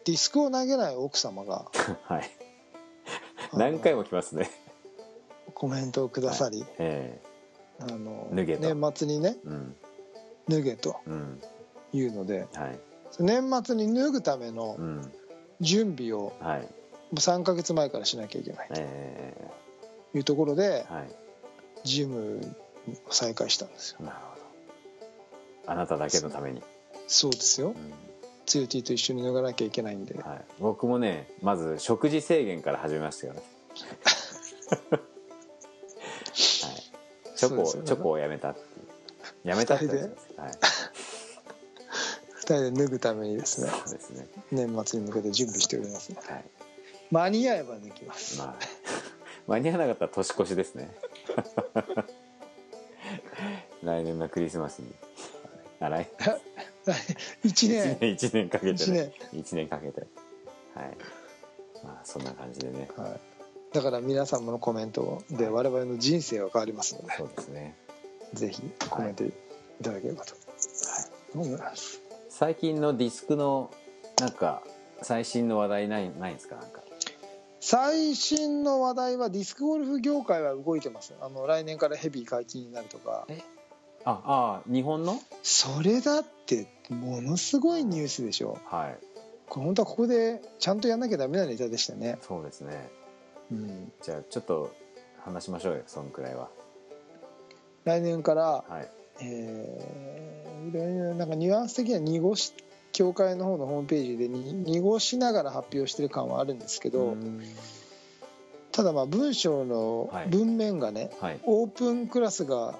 [0.06, 1.70] ディスクを投げない奥様が
[2.06, 2.32] はい。
[3.54, 4.50] 何回も来ますね。
[5.54, 7.22] コメントをくださり、え
[7.80, 8.74] あの脱げと。
[8.74, 9.76] 年末にねえうん。
[10.50, 11.42] 脱げとうん。
[11.94, 12.80] いうのではい。
[13.20, 15.12] 年末に脱ぐためのうん。
[15.62, 16.62] 準備をはい。
[16.62, 16.68] も
[17.14, 19.34] う3ヶ月前からしなきゃいけないえ
[20.12, 21.10] というところでえはい。
[21.84, 22.40] ジム
[23.08, 24.06] を再開したんですよ。
[24.06, 24.38] なるほ
[25.66, 25.72] ど。
[25.72, 26.62] あなただけのために、
[27.08, 27.70] そうですよ。
[27.70, 27.76] うん。
[28.46, 30.16] ツーティーと一緒に脱がなきゃいけないんで。
[30.22, 33.42] はい、僕もねまず食事制限から始めましたよね。
[34.90, 35.00] は い
[37.40, 38.66] チョコねチョコをやめたっていう。
[39.48, 39.96] やめたってはい。
[39.96, 40.10] 2
[42.42, 43.70] 人で脱ぐためにですね。
[43.86, 44.28] そうですね。
[44.52, 46.24] 年末に向けて準備しておりますはい。
[47.12, 48.40] 間に合えば脱きます。
[48.40, 48.56] まあ
[49.48, 50.94] 間に合わなかったら年越しですね。
[53.84, 54.94] 来年のクリスマスに。
[55.80, 56.40] あ来1
[57.44, 57.96] 一年。
[58.02, 59.40] 年一年かけて一ね年。
[59.40, 60.02] 一年かけて。
[60.02, 60.08] は
[60.84, 60.98] い。
[61.86, 62.90] まあそんな感じでね。
[62.98, 63.29] はい
[63.74, 67.76] だから皆様のコメントで我々の人生は変わりますのでそうですね。
[68.34, 69.32] ぜひコメントい
[69.84, 70.34] ただければと。
[71.34, 72.02] 思います？
[72.30, 73.72] 最近のディスクの
[74.20, 74.64] なんか
[75.02, 76.56] 最新の話題ないないんですか？
[76.56, 76.82] なんか。
[77.60, 83.28] 最新の話題はディスクゴルフ業界は動いてますあの来年からヘビー解禁になるとか。
[84.06, 85.20] ああ日本の？
[85.44, 88.58] それだってものすごいニュースでしょ。
[88.66, 88.98] はい。
[89.48, 92.18] これ本当はここでちゃんとやんなきゃダメなネタでしたね。
[92.22, 92.90] そうですね
[93.52, 93.92] うん。
[94.02, 94.74] じゃあちょっと
[95.22, 96.50] 話しましょうよそんくらいは。
[97.86, 98.90] 来年からはい。
[99.22, 102.54] えーなんかニュアンス的には濁し
[102.92, 107.42] 協会の方のホームページでに濁しながら発表してる感はあるんですけど、うん。
[108.72, 110.28] ただまあ文章のはい。
[110.28, 111.40] 文面がね、はい。
[111.44, 112.78] オープンクラスが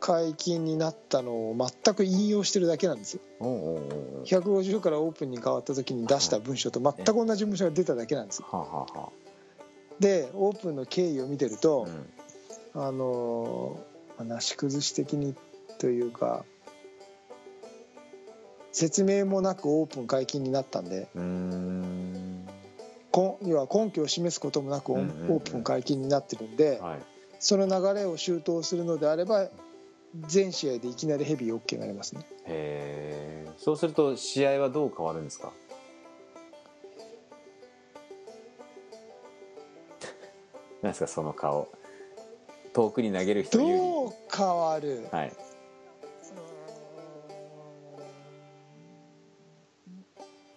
[0.00, 3.20] 解禁になったのを全く引用してるだけなんですよ。
[3.40, 4.24] おうおうおうおう。
[4.24, 8.46] 150からオープンに変わった時に出した文章と全く同じ文章が出ただけなんですよ。
[8.50, 9.12] はあ、はあは
[10.00, 11.86] でオープンの経緯を見てるあと
[12.74, 12.82] う、ん。
[12.82, 13.80] あの
[14.18, 15.34] まあなし崩し的に
[15.78, 16.44] というか
[18.72, 21.08] 説明もなくオープン解禁になったんで
[23.42, 26.98] 要は根拠を示すこともなくオープン解禁になってるんではい。
[27.40, 29.48] その流れを周到するのであれば
[30.26, 32.22] 全試合でいきなりヘビー OK になりますね。
[32.46, 35.52] へえそうすると試合はどう変わるんですか？
[40.88, 41.68] なんですかその顔。
[42.72, 45.06] 遠くに投げる人有利どう変わる？
[45.10, 45.32] はい。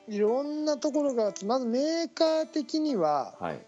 [0.08, 3.60] いろんなところがあってまずメーカー的には、はい。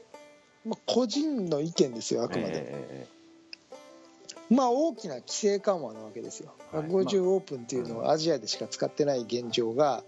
[0.65, 3.07] まあ、個人の意見ですよあくまで、え
[4.49, 6.83] まあ大きな規制緩和なわけですよ、はい。
[6.83, 10.03] 150オープンっていうのはアジアでしか使ってない現状が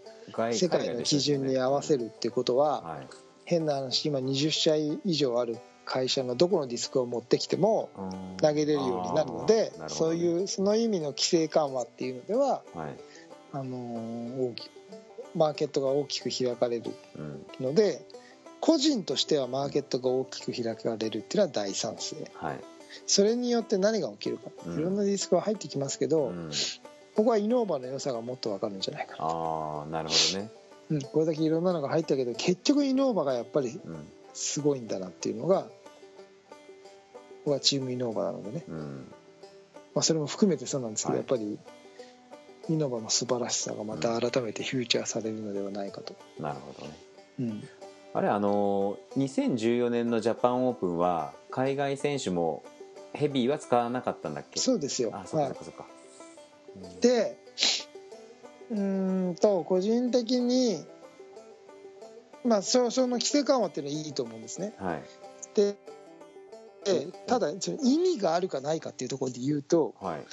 [0.54, 3.08] 世界の基準に合わせるってことははい。
[3.44, 8.38] 変な話今20社以上ある会社のどこのディスクを持ってきてもうん。
[8.38, 12.96] 投げれるようになるのでそういうその意味の規制緩和っていうのでははい。
[13.54, 14.70] あのー大き
[15.36, 17.46] マーケットが大きく開かれるうん。
[17.60, 18.06] ので
[18.62, 22.16] 個人としてはマーケットが大きく開かれるっていうのは大賛成。
[22.34, 22.60] はい。
[23.06, 24.50] それによって何が起きるか。
[24.66, 24.80] うん。
[24.80, 26.52] いろんなディスクが入ってきますけど、うん。
[27.16, 29.18] 僕はイノーバの良さがもっと分かるんじゃないか。
[29.18, 30.50] な、ああなるほどね。
[30.90, 34.08] うん、これだけいろんなのが入ったけど結局イノーバがやっぱりうん。
[34.34, 35.75] すごいんだなっていうのが僕
[37.52, 39.12] はチームイノーバなのでね、うん。
[39.94, 41.20] まあ、それも含めてそうなんですけど、はい。
[41.20, 41.58] やっぱり
[42.68, 46.94] イノーバの素晴らしさがまた改めてフューチャーされるのではないかと、なるほどね。
[47.40, 47.70] うん、
[48.14, 52.64] あれあの2014年のジャパンオープンは海外選手も
[53.14, 54.60] ヘビーは使わなかったんだっけ？
[54.60, 55.12] そうですよ。
[55.14, 55.86] あそっかはそっかそっか、
[56.98, 57.38] い、で
[58.72, 60.84] うーんと個人的に
[62.44, 64.74] まあそその規制緩和っていうのはいいと思うんですね。
[64.80, 65.04] はい。
[65.54, 65.76] で
[66.86, 70.26] でただその意味があるかないかっていうところで言うとはい。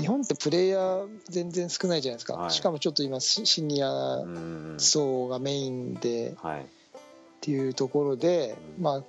[0.00, 2.50] 日本ってプレイヤー全然少ないじゃないですか、はい。
[2.50, 4.74] しかもちょっと今シシニアうん。
[4.78, 6.60] 層がメインではい。
[6.60, 6.64] っ
[7.40, 8.84] ていうところで、うん。
[8.84, 9.02] ま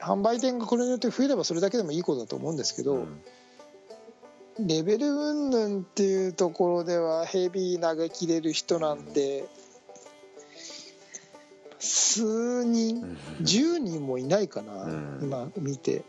[0.00, 3.22] あ販売店がこれによって増えればそれだけでもいいことだと思うんですけど、うん。
[4.60, 9.46] レベル云々っていうところではヘビー投げ切れる人なんて
[12.14, 13.18] 数人うん。
[13.40, 15.18] 10人もいないかな、うん。
[15.22, 16.04] 今見て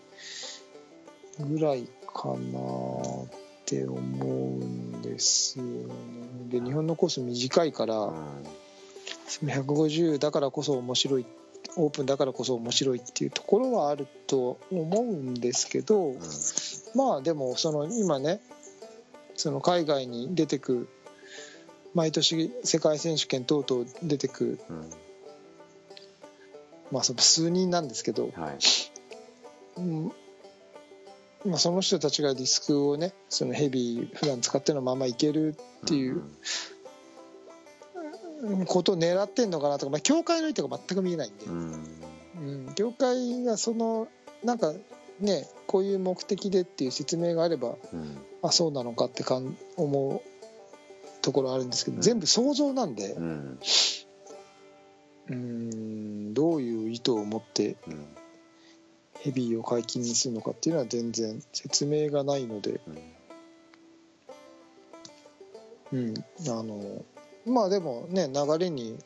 [1.39, 2.37] ぐらいかなっ
[3.65, 5.93] て思うんですよね。
[6.49, 8.13] で日本のコース短いから、うん。
[9.27, 11.25] その150だからこそ面白い
[11.77, 16.19] オープンだからこそ面白いっていうところはあると思うんですけど、うん。
[16.93, 18.39] まあでもその今ね
[19.35, 20.87] その海外に出てく
[21.95, 24.91] 毎年世界選手権等々出てく、うん
[26.95, 28.57] まあ、その数人なんですけど、はい。
[29.77, 30.11] うん。
[31.45, 36.23] まあ、その人たちがディスクをねそのヘビー普段使ってるのままいけるっていう
[38.65, 41.45] ことを狙ってんのかなとか、まあ、協会の意図が全く見えないんで。
[41.45, 41.73] う、ん。
[42.37, 42.37] う
[42.71, 44.07] ん、業界がその
[44.43, 44.71] なんか
[45.19, 48.17] ねこういう目的でっていう説明があればうん。
[48.41, 50.21] あそうなのかってかん思う
[51.21, 52.01] ところあるんですけど、うん。
[52.01, 53.11] 全部想像なんで。
[53.11, 53.59] うん
[55.29, 58.05] うんどういう意図を持ってうん。
[59.19, 62.79] ヘビーを解禁にするのかっていうのは全然説明がないので、
[65.91, 66.13] うん、
[66.47, 67.03] あの
[67.47, 68.99] まあでもね流れに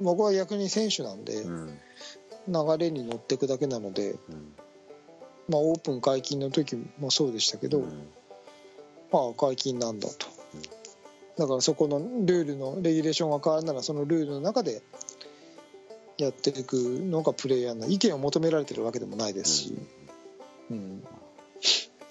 [0.00, 1.80] 僕は逆に選手なんでうん。
[2.48, 4.52] 流れに乗っていくだけなので、うん。
[5.48, 8.08] まあ、オープン解禁の時もそうでしたけど、うん。
[9.12, 10.26] まあ解禁なんだと。
[10.54, 10.62] うん。
[11.36, 14.82] だからそこのルールのレギュレーションが変わるならそのルールの中で
[16.18, 19.78] やっていくのがプレイヤーの意見を求められてるわけでもないですし、
[20.68, 21.04] うん、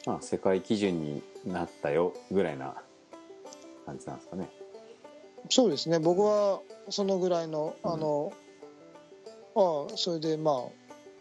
[0.06, 2.76] まあ世界基準になったよぐらいな
[3.86, 4.50] 感じなんですかね。
[5.50, 6.00] そうですね。
[6.00, 8.32] 僕はそのぐらいのあの、
[9.56, 10.64] ああそれでま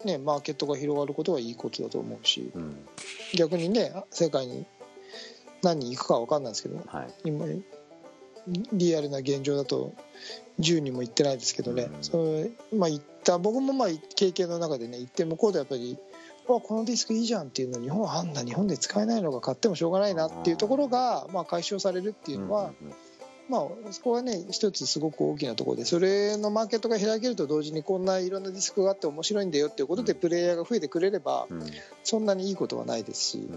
[0.04, 2.50] あねマーケットが広がることはいいことだと思うし。
[2.54, 2.86] うん。
[3.34, 4.64] 逆にね世界に
[5.62, 7.14] 何人行くかは分かんないですけどはい。
[7.24, 7.46] 今
[8.72, 9.92] リアルな現状だと
[10.60, 12.04] 10人も行ってないですけどね、うん。
[12.04, 15.98] それまあ行った僕もまあ経験の中でね行って向こうでやっぱり
[16.46, 22.72] 「わこのディスクいいじゃん」っていうの日本あんだ日本で使えないのが買ってもしょうがないなっていうところが、まあ、解消されるっていうのは、
[23.48, 31.46] まあそこはね一つすごく大きなところでそれのマーケットが開けると同時にこんないろんなディスクがあって面白いんだよっていうことでプレイヤーが増えてくれれば
[32.02, 33.48] そんなにいいことはないですし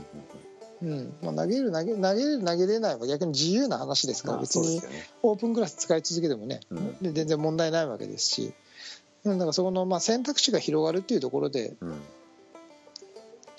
[0.81, 0.89] う、ん。
[0.89, 4.81] うんまあ、投げる投げ投げる投げれないは逆に自由な話ですからまあ別に
[5.23, 6.97] オープンクラス使い続けてもね、うん。
[7.01, 8.53] で全然問題ないわけですし、
[9.23, 12.01] うんだからそこのまあ選択肢が広がるっていうところでうん。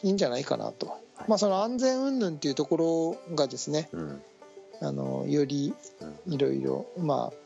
[0.03, 0.91] いいんじゃないかなと、い。
[1.29, 4.23] まあ、その安全云々っていうところがですねうん。
[4.83, 5.75] あのより
[6.27, 7.40] いろいろまあ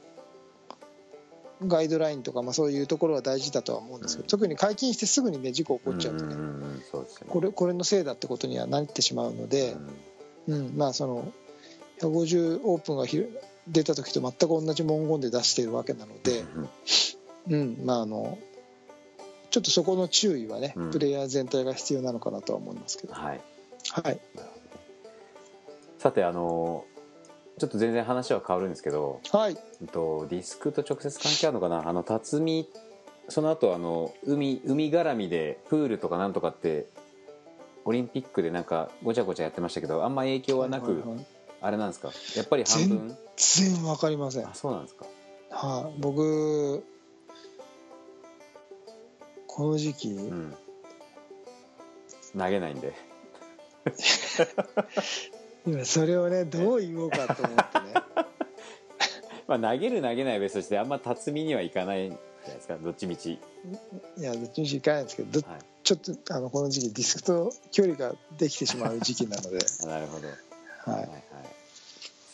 [1.63, 4.29] ガイドラインとか、まあ、そういうところは大事だとは思うんですけど、うん。
[4.29, 6.37] 特に解禁してすぐにね事故起こっちゃうとね、
[7.29, 9.77] これこれのせいだってことにはなってしまうので、
[10.49, 10.73] うん。
[10.77, 11.33] まあその
[12.01, 13.25] 150オープンがひ
[13.69, 16.45] 出た時と全く同じ文言で出しているわけなので、
[17.49, 17.61] うん。
[17.61, 18.39] うんまああの
[19.51, 20.91] ちょっとそこの注意はね、うん。
[20.91, 23.41] プレイヤー全体が必要なのかなとは思いますけど、はい。
[23.91, 24.19] はい、
[25.99, 26.87] さてあの
[27.59, 31.89] ちょっと全然話は変わるんですけど、はい、と、ディスクと直接関係あるのかな？
[31.89, 32.69] あの辰巳
[33.29, 36.87] その後あの海海絡みでプールとかなんとかって
[37.85, 41.03] オリンピックでなんかごちゃごちゃやってましたけどあんま影響はなく、
[41.61, 42.11] あれなんですか？
[42.37, 43.17] やっぱり半分？
[43.37, 45.07] 全然わかりません、あそうなんですか。
[45.51, 46.85] はい、僕
[49.47, 50.55] この時期、うん。
[52.37, 52.93] 投げないんで。
[55.67, 57.95] 今それをねどう言おうかと思ってね
[59.47, 62.77] まあ投げる投げないは別としてあんま辰巳にはいかないじゃないですか？
[62.77, 63.39] どっちみち、
[64.19, 70.29] いやどっちにしろいかないんですけどどはい、ちょっとあのこの時期ディスクと距離ができてしまう時期なので、あなるほど。
[70.29, 71.23] ははいはい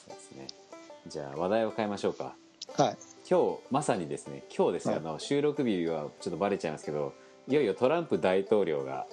[0.09, 0.47] そうですね。
[1.07, 2.35] じゃあ話題を変えましょうか。
[2.79, 2.97] いはい、
[3.29, 5.05] 今日まさにですね今日ですね、はい。
[5.05, 7.15] あの収録日はちょっとバレちゃいますけど
[7.49, 9.07] いよいよトランプ大統領が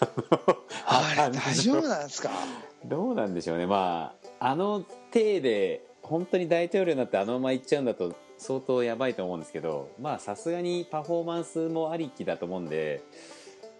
[0.86, 2.30] あれ大丈夫なんですか？
[2.84, 3.66] どうなんでしょうね。
[3.66, 13.02] まああの体で本当に大統領になってあのまま行っちゃうんだと相当やばいと思うんですけどまあさすがにパフォーマンスもありきだと思うんで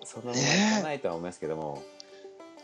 [0.05, 1.83] そのままいかないとは思いますけども、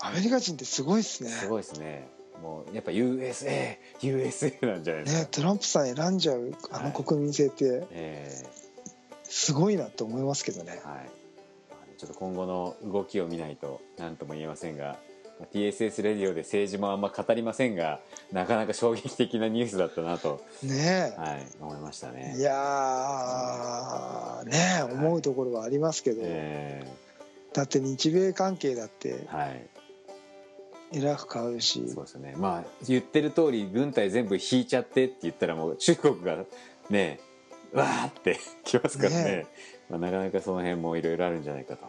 [0.00, 1.30] アメリカ人ってすごいですね。
[1.30, 2.08] すごいですね。
[2.40, 7.84] もうやっぱ USA USA なんじゃないですか、ねトランプさん選んじゃうあの国民性って。
[7.90, 8.44] え
[9.24, 10.80] すごいなと思いますけどね。
[10.84, 11.10] ーはい。
[11.98, 14.84] ちょっと今後の動きを見ないと何とも言えませんが。
[14.84, 15.11] まあ
[15.52, 18.00] TSS レディオで政治もあんま語りませんが
[18.32, 22.34] なかなか衝撃的なニュースだったなと、ねはい、思いましたえね。
[22.38, 26.86] いやーねえ思うところはありますけど、え
[27.52, 29.66] だって日米関係だってーはい。
[30.94, 31.88] えらく変わるし。
[31.88, 32.34] そうですよね。
[32.36, 36.44] まあ言ってる通り軍隊全部引いちゃってって言ったらもう中国が
[36.90, 37.20] ね
[37.72, 39.24] わーって きますからね。
[39.24, 39.46] ね
[39.90, 41.82] まあ、なかなかその辺もいろいろあるんじゃないかと、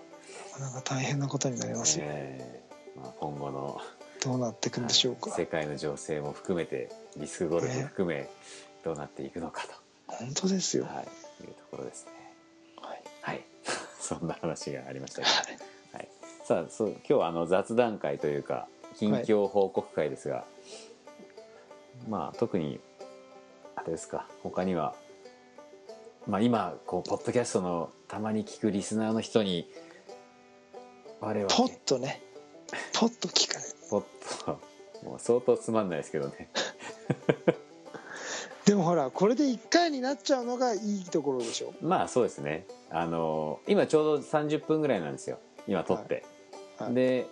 [0.59, 3.81] なかなか大変なことになりますよ、えーまあ、今後の
[4.23, 8.29] どうなっていくんでしょうか、世界の情勢も含めてディスクゴルフ含め
[8.83, 9.63] どうなっていくのか
[10.07, 12.11] 本当ですと、よ、はい、いうところですね。
[12.77, 13.03] はい。
[13.21, 13.45] はい。
[13.99, 15.33] そんな話がありましたけど、
[15.93, 16.09] はい、
[16.45, 20.45] さあそう今日はあの雑談会というか近況報告会ですが、
[22.07, 22.79] まあ特に
[23.75, 24.95] あれですか他には
[26.27, 29.69] まあ今こうポッドキャストのたまに聞くリスナーの人に
[31.19, 32.22] 我々ポッとね
[32.93, 33.67] ポッと聞かない。
[33.89, 34.03] ポッ
[34.45, 34.59] と。
[35.03, 36.49] もう相当つまんないですけどね。
[38.65, 41.73] でもほらこれで1回になっちゃうのがいいところでしょ。
[41.81, 42.65] まあそうですね。
[42.89, 45.37] あの今ちょうど30分ぐらいなんですよ。
[45.67, 46.23] 今撮って、
[46.77, 46.87] はい。
[46.87, 46.95] はい。
[46.95, 47.27] で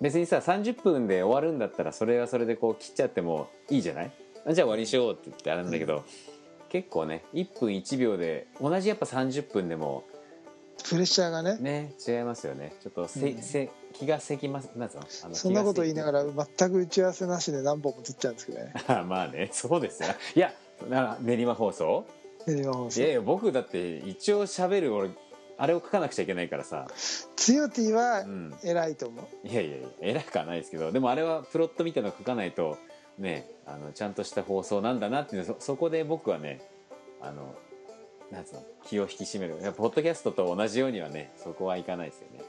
[0.00, 4.12] 別にさ30分で終わるんだったらそれはそれでこう切っちゃってもいいじゃない？
[4.46, 6.04] あじゃあ終わりにしようって言ってあれなんだけど、
[6.68, 10.04] 結構ね1分1秒で同じやっぱ30分でも
[10.88, 11.56] プレッシャーがね。
[11.58, 12.74] ね違いますよね。
[12.80, 13.42] ちょっとせ、うん。
[13.42, 14.70] せ気がせきます。
[14.76, 15.02] なんつうの？
[15.24, 18.72] あのそんなこと言いながらら全く打ち合わせなしで何本も撮っちゃうんですけどね。
[19.08, 20.08] まあねそうですよ。
[20.34, 20.52] いや
[20.88, 22.06] な練馬放送？
[22.46, 23.00] 練馬放送。
[23.00, 25.10] いやいや僕だって一応喋る俺
[25.58, 26.86] あれを書かなくちゃいけないからさ。
[27.36, 28.54] つよティはうん。
[28.64, 30.90] 偉いと思う、いやいやいや偉くはないですけど。
[30.92, 32.78] でもあれはプロットみたいなの書かないと
[33.18, 36.62] ねあのちゃんとした放送なんだなっていうのそそこで僕はね
[37.20, 37.54] あの
[38.30, 39.56] なんつうの気を引き締める。
[39.72, 42.42] ポッドキャストと同じようにはねそこはいかないですよね。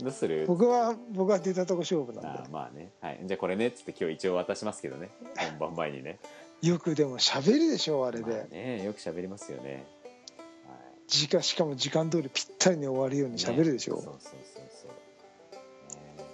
[0.00, 0.44] どうする？
[0.46, 5.10] 僕は僕は出たとこ勝負なんあまあね、はい、じゃあこれねっつって今日一応渡しますけどね。
[5.58, 6.18] 本番前にね。
[6.62, 9.84] で よくでも喋るでしょあれで、まあねよく喋りますよね。
[10.66, 10.74] は
[11.08, 14.02] 時間しかも時間通りぴったりに終わるよういに喋るでしょ、ね。
[14.02, 14.90] そうそうそうそう、
[16.18, 16.24] ね。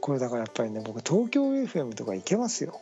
[0.00, 2.80] これだからやっぱりね僕東京 FM とか行けますよ。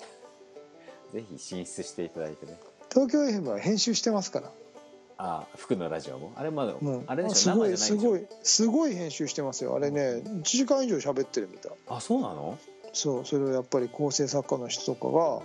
[1.12, 2.58] ぜひ進出していただいてね。
[2.90, 4.50] 東京 FM は編集してますから
[5.24, 6.32] あ福のラジオも？
[6.34, 9.76] あれまだ、もうあれでしすごいすごいすごい編集してますよ。
[9.76, 11.72] あれね1時間以上喋ってるみたい。
[11.88, 12.58] あそうなの？
[12.92, 15.40] そうそれをやっぱり構成作家の人とかが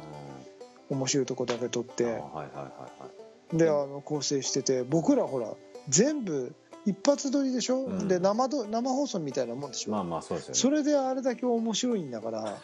[0.89, 2.05] 面白いとこだけ撮って。
[2.05, 2.55] あはいはいはい
[3.03, 3.09] は
[3.53, 3.57] い。
[3.57, 5.53] であの構成してて僕らほら
[5.88, 6.53] 全部
[6.88, 8.07] 一発撮りでしょ、うん。
[8.07, 10.59] で生ど生放送みたいなもんでしょ、まあまあそうですよね。
[10.59, 12.57] それであれだけ面白いんだから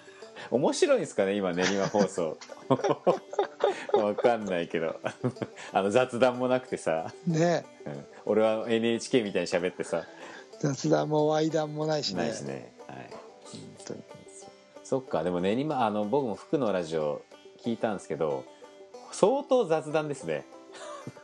[0.51, 2.37] 面白いんですかね今練馬放送。
[3.93, 4.99] わかんないけど。
[5.71, 7.65] あの雑談もなくてさ、ね。
[7.85, 8.05] うん。
[8.25, 10.05] 俺は NHK みたいに喋ってさ。
[10.59, 12.23] 雑談もワイ談もないしね。
[12.23, 13.09] ないしね、はい、
[13.51, 14.03] 本当に。
[14.83, 15.23] そっか。
[15.23, 17.21] でも練馬あの僕も服のラジオ
[17.63, 18.43] 聞いたんですけど
[19.11, 20.45] 相当雑談ですね。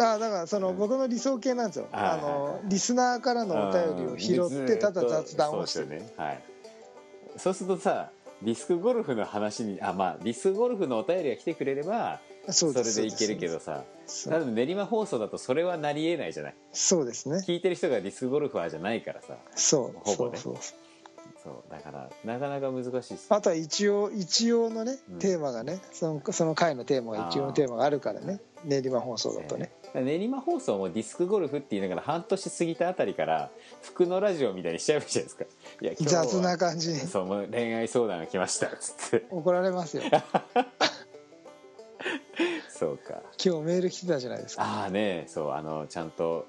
[0.00, 0.78] あだからそのうん。
[0.78, 5.86] 僕の理想系なんですよ、あのリスナーからのお便りを拾ってただ雑談をして。
[5.86, 6.12] ね。
[6.16, 6.42] はい。
[7.36, 8.10] そうするとさ
[8.42, 12.20] ディスクゴルフの話にあまあディスクゴルフのお便りが来てくれれば
[12.50, 13.84] そそれでいけるけどさ。
[14.06, 16.54] そうただ練馬放送だとそれはなりえないじゃない。
[16.72, 17.44] そうですね。
[17.46, 19.36] 聞いてる人がディスクゴルファーじゃないからさ。
[19.54, 20.38] そうほぼね。
[20.38, 20.88] そうそう。
[21.44, 25.18] そうだからなかなか難しいですあとは一応一応のねうん。
[25.18, 28.40] テーマがねそのその回のテーマが一応のテーマがあるからね。
[28.64, 29.70] 練馬放送だとね。
[29.72, 33.50] えー練馬放送もディスクゴルフって言いながら半年過ぎたあたりから
[33.82, 35.44] 服のラジオみたいにしちゃえばいいじゃないですか
[35.80, 36.98] いや雑な感じに。
[37.00, 38.66] そうもう恋愛相談が来ました。
[38.66, 40.02] っつって怒られますよ。
[42.68, 43.22] そうか。
[43.44, 44.62] 今日メール来てたじゃないですか。
[44.62, 45.24] ああね。
[45.26, 46.46] そうあのちゃんと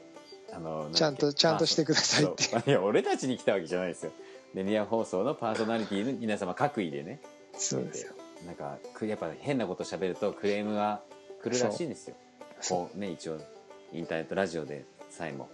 [0.53, 2.69] あのちゃんとちゃんとしてくださいって。
[2.69, 4.11] いや俺たちに来たわけじゃないですよ。
[4.53, 7.19] 練馬放送のパーソナリティの皆様各位でね。
[7.53, 8.13] そうですよ。
[8.45, 11.01] なんかくやっぱ変なこと喋るとクレームが
[11.43, 12.15] 来るらしいんですよ。
[12.15, 12.28] そ
[12.67, 13.37] こうね一応
[13.93, 15.49] インターネットラジオでさえも。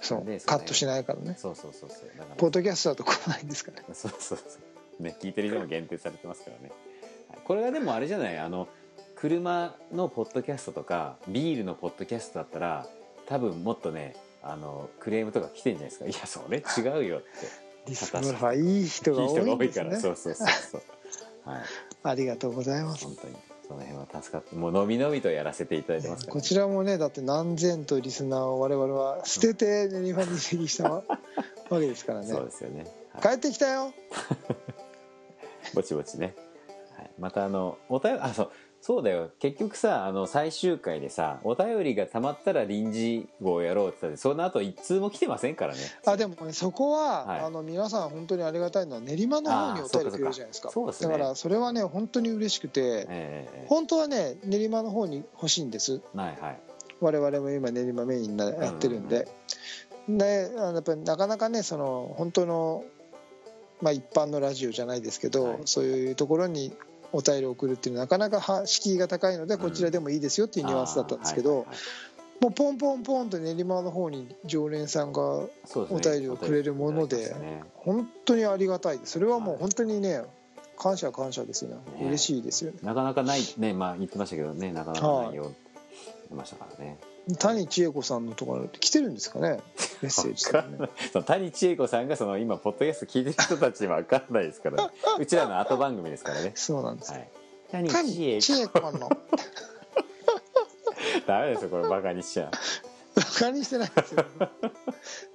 [0.00, 0.24] そう。
[0.24, 1.34] でカットしないからね。
[1.38, 2.08] そうそうそうそう。
[2.18, 2.36] だから。
[2.36, 4.58] ポッドキャストだと来ないんですからそうそうそ
[4.98, 5.02] う。
[5.02, 6.70] ね聞いてる人も限定されてますからね。
[7.30, 7.38] はい。
[7.44, 8.38] これがでもあれじゃない？
[8.38, 8.68] あの
[9.16, 12.86] 車のポッドキャストとかビールのポッドキャストだったら
[13.26, 16.06] 多分もっとねあのクレームとか来てんじゃないですか？
[16.06, 17.28] いやそれ違うよって。
[17.86, 19.98] ディスクゴルファーいい人がいい多人が多いから。
[20.00, 20.82] そうそうそうそう。
[21.50, 21.62] はい。
[22.04, 23.04] ありがとうございます。
[23.06, 23.34] 本当に
[23.68, 31.04] その辺は助かってもうのびのびとやらせていただいてますから、こちらもねだって何千とリスナーを我々は捨てて練馬に移籍したわ
[31.68, 32.26] わけですからね。
[32.26, 33.22] そうですよね、はい。
[33.22, 33.92] 帰ってきたよ。
[35.74, 36.34] ぼちぼちね、
[36.96, 38.50] はい、またあのお便りあそう
[38.80, 39.30] そうだよ。
[39.38, 45.80] 結局さあの最終回でさお便りがたまったら臨時号をやろうって言ったその後一通も来てませんからね。
[46.06, 47.40] あでもねそこは、はい。
[47.40, 50.70] あの皆さん本当にありがたいのは練馬の方にお便りくれるじゃないですか。
[50.70, 56.00] だからそれはね本当に嬉しくてえええ本当はね練馬の方に欲しいんです。
[56.14, 56.60] えはいはい。
[57.00, 59.28] 我々も今練馬メインなやってるんで、
[60.08, 62.84] であのやっぱりなかなかねその本当の、
[63.80, 65.58] まあ、一般のラジオじゃないですけど、はい。
[65.66, 66.72] そういうところに
[67.12, 71.66] お便りを送るっていうのはなかなかは敷居が高いのでこちらでもいいですよっていうニュアンスだったんですけど、
[72.40, 75.48] もうポンポンポンと練馬の方に常連さんがお
[76.02, 77.34] 便りをくれるもので
[77.74, 80.22] 本当にありがたいそれはもう本当にね
[80.78, 81.76] 感謝感謝ですよね。
[81.98, 82.06] ね。
[82.06, 82.78] 嬉しいですよね。
[82.82, 85.56] なかなかないねまあ言ってましたけどねなかなかないよって
[86.04, 86.98] 言ってましたからね
[87.36, 89.60] 谷千恵子さんのところ来てるんですかね？
[90.02, 90.88] メッセージとかね。
[91.12, 96.52] その谷千恵子さんがその今ポッドキャスト聞いてる人たちには分かんないですから、 うちらの後番組ですからね。
[96.54, 97.28] そうなんですはい。
[97.70, 99.10] 谷谷千恵子の。
[101.26, 102.50] ダメですよこれバカにしちゃ。
[103.14, 104.24] バカにしてないですよ。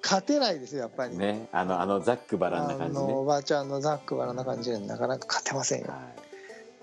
[0.02, 1.48] 勝てないですよやっぱり、ね。
[1.52, 3.06] あのあのざっくばらんなあ感じね。
[3.08, 5.88] のおばあちゃんのざっくばらんな感じでなかなか勝てませんよ。
[5.90, 6.00] は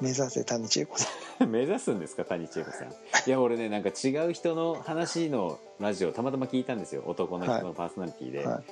[0.01, 1.09] 目指せ谷千恵子さ
[1.41, 2.89] い、 目指すんですか谷千恵子さん。
[3.27, 7.03] いや俺ねなんか違う人の話のラジオたまたま聞いたんですよ。
[7.07, 8.65] 男の人のパーソナリティで、ん、はい、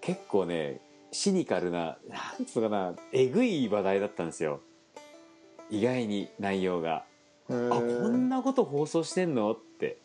[0.00, 0.80] 結構ね
[1.12, 4.60] シニカルななんつうのかなえぐい話題だったんですよ。
[5.70, 7.04] 意外に内容が。
[7.48, 9.52] えあこんなこと放送してんの？
[9.52, 9.98] って。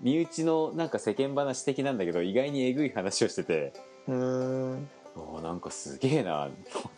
[0.00, 3.72] 身内のなんか世間話的なんだけど意外にえぐい話をしてて。
[4.08, 4.74] うー。
[4.74, 6.48] んおーなんかすげえな。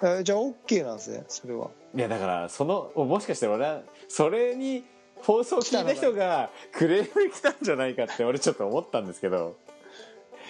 [0.02, 1.70] えじゃあ OK なんですねそれは。
[1.94, 4.84] いやだからそのもしかしたら俺はそれに
[5.16, 9.56] 放送聞いた人がクレームに来たんじゃないかって俺ちょっと思ったんですけど、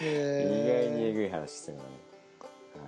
[0.00, 1.88] 意外にええぐい話してるのね、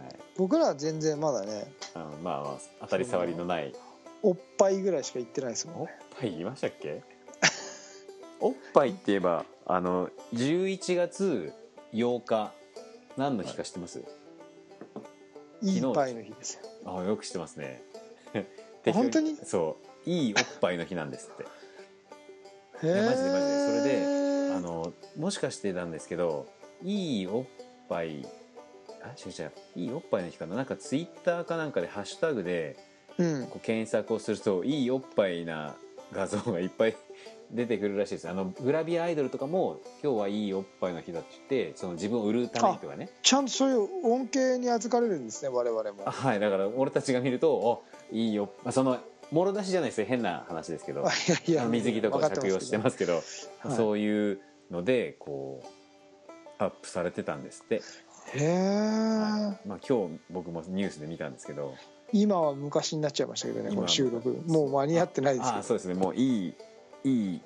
[0.04, 0.16] はい。
[0.36, 3.74] 僕らは全然まだねあのまあまあ当たり障りのない。
[4.22, 7.02] おっぱいぐらいしか言ってないですもんおっねぱい言いましたっけ？
[8.40, 11.52] おっぱいって言えばあの11月
[11.92, 12.52] 8日
[13.16, 14.02] 何の日か知ってます、い
[15.62, 16.60] いパイの日ですよ。
[16.98, 17.82] あよく知ってますね。
[18.92, 19.36] 本当に？
[19.36, 22.86] そういいおっぱいの日なんですって。
[22.86, 23.66] へいやマジでマジで。
[23.66, 26.46] それでであのもしかしてなんですけど
[26.82, 27.44] いいおっ
[27.88, 28.26] ぱい
[29.02, 30.56] あ違う違ういいおっぱいの日かな？
[30.56, 32.76] なんかツイッターかなんかでハッシュタグで
[33.18, 33.46] うん。
[33.48, 35.76] こう検索をするといいおっぱいな
[36.12, 36.96] 画像がいっぱい
[37.50, 38.28] 出てくるらしいです。
[38.28, 43.10] あのグラビアアイドルとかも今日はいいおっぱいの日だって言ってその自分を売るためにとかね。
[43.22, 46.02] ちゃんとそういう恩恵に預かれるんですね我々も。
[46.04, 46.40] あはい。
[46.40, 47.82] だから俺たちが見ると「お
[48.12, 48.98] いいよ」その
[49.30, 50.06] もろ出しじゃないですよ。
[50.06, 51.06] 変な話ですけど。
[51.06, 51.10] あ
[51.46, 53.76] いや水着とか着用してますすけどはい。
[53.76, 54.40] そういう
[54.70, 55.68] のでこう
[56.58, 57.82] アップされてたんですって、
[58.34, 61.74] へえ、まあ、今日僕もニュースで見たんですけど。
[62.10, 64.40] 今は昔になっちゃいましたけどね今この収録。
[64.46, 65.56] もう間に合ってないですけど。
[65.56, 65.94] ああそうですね。
[65.94, 66.54] もういい
[67.08, 67.40] いい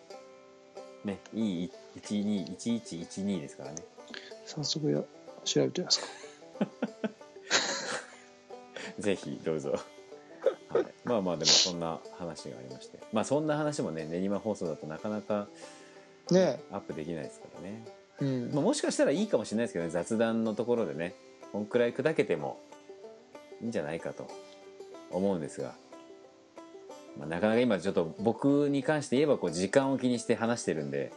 [1.05, 3.77] ねいい121112ですからね
[4.47, 5.03] 早速や
[5.45, 6.07] 調べてみますか
[8.99, 9.79] ぜひどうぞ、
[10.69, 15.49] はい、まあまあでもそんな話がありましてまあそんな話もね練馬放送だとなかなか
[16.31, 17.85] ねアップできないですからね、
[18.21, 21.15] うんまあ、もしかしたらいいかもしれないですけどね雑談のところでね
[21.53, 22.61] こんくらい砕けても
[23.61, 24.29] いいんじゃないかと
[25.11, 25.75] 思うんですが、
[27.19, 31.13] まあ、なかなか今ちょっと僕に関して言えばこう時間を気にして話してるんで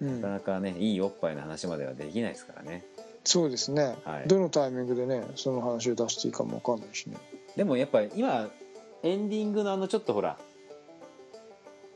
[0.00, 0.20] うん。
[0.20, 2.84] なかなかねいいおっぱいの話まではできないですからね。
[3.24, 4.28] そうですね、はい。
[4.28, 7.16] どのタイミングでねその話を出していいかも分かんないしね。
[7.56, 8.50] でもやっぱり今
[9.02, 10.36] エンディングのあのちょっとほら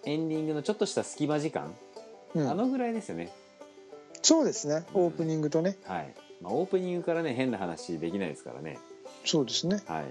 [0.05, 1.75] エンディングのちょっとした隙間時間、
[2.35, 2.51] うん。
[2.51, 3.31] あのぐらいですよね。
[4.23, 4.85] そうですね。
[4.95, 5.03] うん。
[5.05, 5.77] オープニングとね。
[5.85, 8.79] はい、まあ、オープニングからね変な話できないですからね。
[9.25, 9.83] そうですね。
[9.87, 10.05] はい。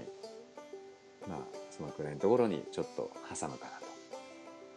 [1.28, 3.72] まあそのくらいのところにちょっと挟むかな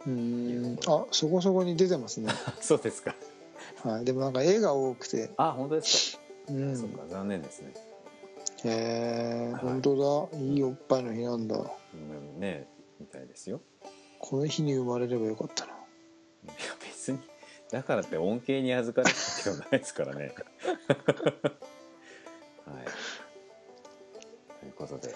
[0.06, 3.16] うーんあそこそこに出てますね、と そうですか。
[3.84, 5.32] はい、でもなんか絵が多くて。
[5.38, 6.78] あ本当ですか、うん。
[6.78, 7.74] そっか残念ですね。
[8.66, 9.62] へえはい。
[9.62, 10.38] 本当だ。
[10.39, 11.56] いいおっぱいの日なんだ。
[11.58, 12.39] うん。
[12.39, 12.68] ね
[12.99, 13.62] みたいですよ。
[14.20, 15.72] この日に生まれればよかったな。
[15.74, 15.76] い
[16.47, 17.20] や別に
[17.72, 20.34] だからって恩恵に預かれるわけでもないですからね。
[22.66, 22.86] はい。
[24.60, 25.16] ということで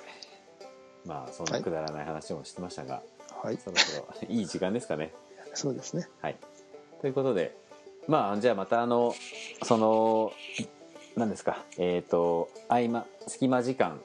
[1.05, 3.01] まあそんなくだらない話もしてましたが、
[3.43, 3.57] はい。
[3.57, 5.13] そろそろいい時間ですかね。
[5.53, 6.07] そうですね。
[6.21, 6.37] はい。
[7.01, 7.55] ということで
[8.07, 9.13] まあじゃあまたあの
[9.63, 10.31] その
[11.15, 13.99] 何ですかえっ、と合間隙間時間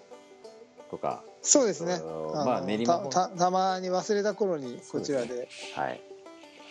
[0.90, 1.98] とかそうですね。
[2.34, 5.48] まあ練馬たたたまに忘れた頃にこちらで。
[5.74, 6.00] はい、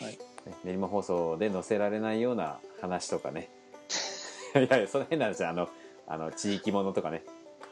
[0.01, 0.19] はい。
[0.63, 3.49] 練馬放送で載せられないような話とかね。
[4.55, 5.49] いやいやその変なんですよ。
[5.49, 5.69] あの
[6.07, 7.23] あの地域ものとかね、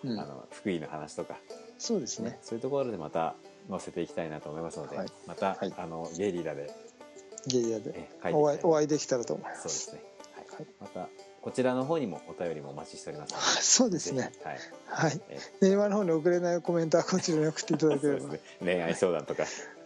[0.04, 0.20] うん。
[0.20, 1.38] あの福井の話とか、
[1.78, 2.40] そうですね。
[2.42, 3.36] そういうところでまた
[3.70, 5.08] 載せていきたいなと思いますので、はい。
[5.28, 5.74] また、はい。
[5.78, 6.72] あのゲリラで。
[7.48, 8.10] ゲリラで。
[8.32, 10.02] お会いお会いできたらと思いまそうですすね、
[10.36, 10.46] はい。
[10.56, 11.10] はいまた
[11.48, 13.46] こちらの方にもお便りもお待ちしておりますので。
[13.64, 14.34] そうですね。
[14.44, 14.58] はい。
[14.88, 15.22] はい。
[15.30, 18.28] え練馬の方に送れないコメントはこちらに送っていただければ。
[18.34, 18.40] ね。
[18.60, 19.46] 恋愛相談とか。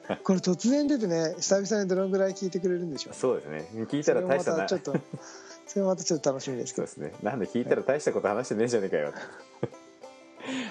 [0.24, 3.14] これ突然出てね久々にどのぐらい聞いてくれるんでしょう。
[3.14, 3.70] そうですね。
[3.86, 4.68] 聞いたら大したな。
[4.68, 4.96] それもまたちょっと
[5.68, 6.88] それもまたちょっと楽しみですけど。
[6.88, 7.20] そうですね。
[7.22, 9.14] なんで聞いたら大したこと話してねえじゃねえかよ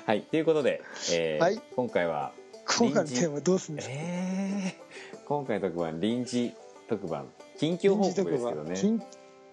[0.06, 0.82] はいということで、
[1.12, 1.60] えーはい。
[1.76, 2.32] 今回は
[2.78, 3.94] 今回のテーマどうするんですか？
[3.96, 6.54] えー、今回の特番臨時
[6.88, 7.28] 特番。
[7.58, 8.74] 近況報告ですけどね。
[8.82, 9.02] 臨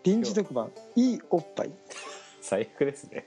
[0.04, 0.72] 臨時特番。
[0.96, 1.72] いいおっぱい。
[2.42, 3.26] 最悪ですね。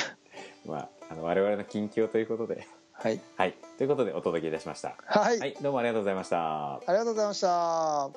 [0.64, 2.66] まああの我々の近況ということで。
[2.92, 3.20] はい。
[3.36, 3.54] はい。
[3.76, 4.96] ということでお届けいたしました。
[5.04, 6.74] はい、はいどうもありがとうございました。
[6.76, 8.10] ありがとうございました。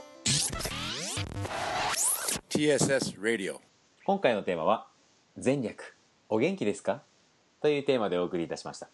[2.50, 3.58] TSS Radio.
[4.06, 4.88] 今回のテーマは
[5.44, 5.96] 前略。
[6.30, 7.04] お元気ですか？
[7.62, 8.88] というテーマでお送りいたしました。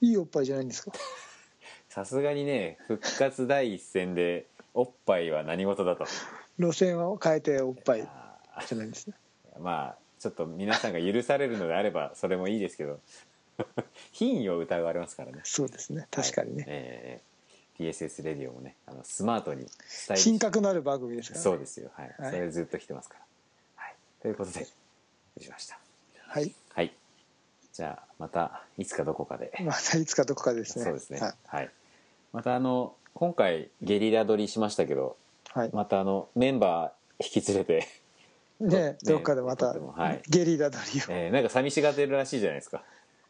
[0.00, 0.92] いいおっぱいじゃないんですか？
[1.88, 6.06] さすがにね復活第一戦でおっぱいは何事だと。
[6.58, 9.14] 路線を変えておっぱいあじゃないんですね。
[9.56, 13.00] ー まあちょっと皆さんが許されるのであればそれもいいですけど。
[14.12, 15.40] 品位を疑われますからね。
[15.44, 16.08] そうですね。
[16.10, 17.30] 確かにね、えー
[17.80, 19.66] TSS レディオもねあのスマートに
[20.14, 21.90] 品格のある番組ですから、ね、そうですよ。
[21.94, 22.30] はい、はい。
[22.32, 23.24] それずっと来てますから、
[23.76, 24.74] はい、ということでし
[25.50, 25.78] ました。
[26.26, 26.54] はい。
[26.74, 26.94] はい
[27.80, 29.50] じゃあまたいつかどこかで。
[29.64, 30.84] またいつかどこかですね。
[30.84, 31.18] そうですね。
[31.18, 31.70] ははい、
[32.30, 35.16] またあの今回ゲリラ撮りしましたけど
[35.56, 35.70] い、はい。
[35.72, 37.88] またあのメンバー引き連れて、
[38.60, 40.20] ねねどっかでまたはい。
[40.28, 41.04] ゲリラ撮りを。
[41.08, 42.82] えーなんか寂しがってるらしいじゃないですか、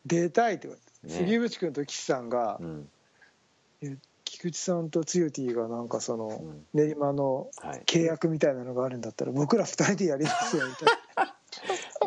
[0.05, 1.15] 出たいってこと、ね。
[1.15, 2.89] 杉渕君と岸さんが、うん。
[4.25, 6.67] 菊池さんとつよティがなんかその、ん。
[6.75, 10.93] 練馬のはい、契約みたいなのがあるんだったら僕ら二人でやりますよみたいな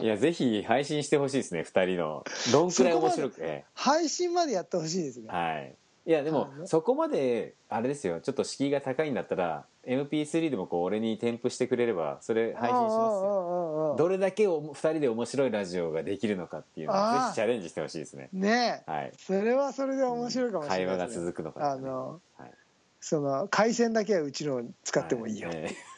[0.02, 2.24] いやぜひ配信してほしいですね2人の。
[2.52, 5.28] どんくらい面白くえ配信までやってほしいですね。
[5.30, 5.76] えはい。
[6.06, 8.20] いやでもはいそこまであれですよ。
[8.20, 13.94] ちょっと敷居が高いんだったら MP3 でもこう俺に添付してくれればそれ配信しますよ。
[13.94, 18.30] よどれだけお2人で面白いラジオができるのかっていうのをぜひチャレンジしてほしいですね。
[18.34, 18.92] ねえ。
[18.92, 19.12] はい。
[19.18, 22.52] それはそれで面白いかもしれ会話がないですね、続くのかあのはい。
[23.00, 25.93] その回線だけはうちの使ってもいいよ、はええ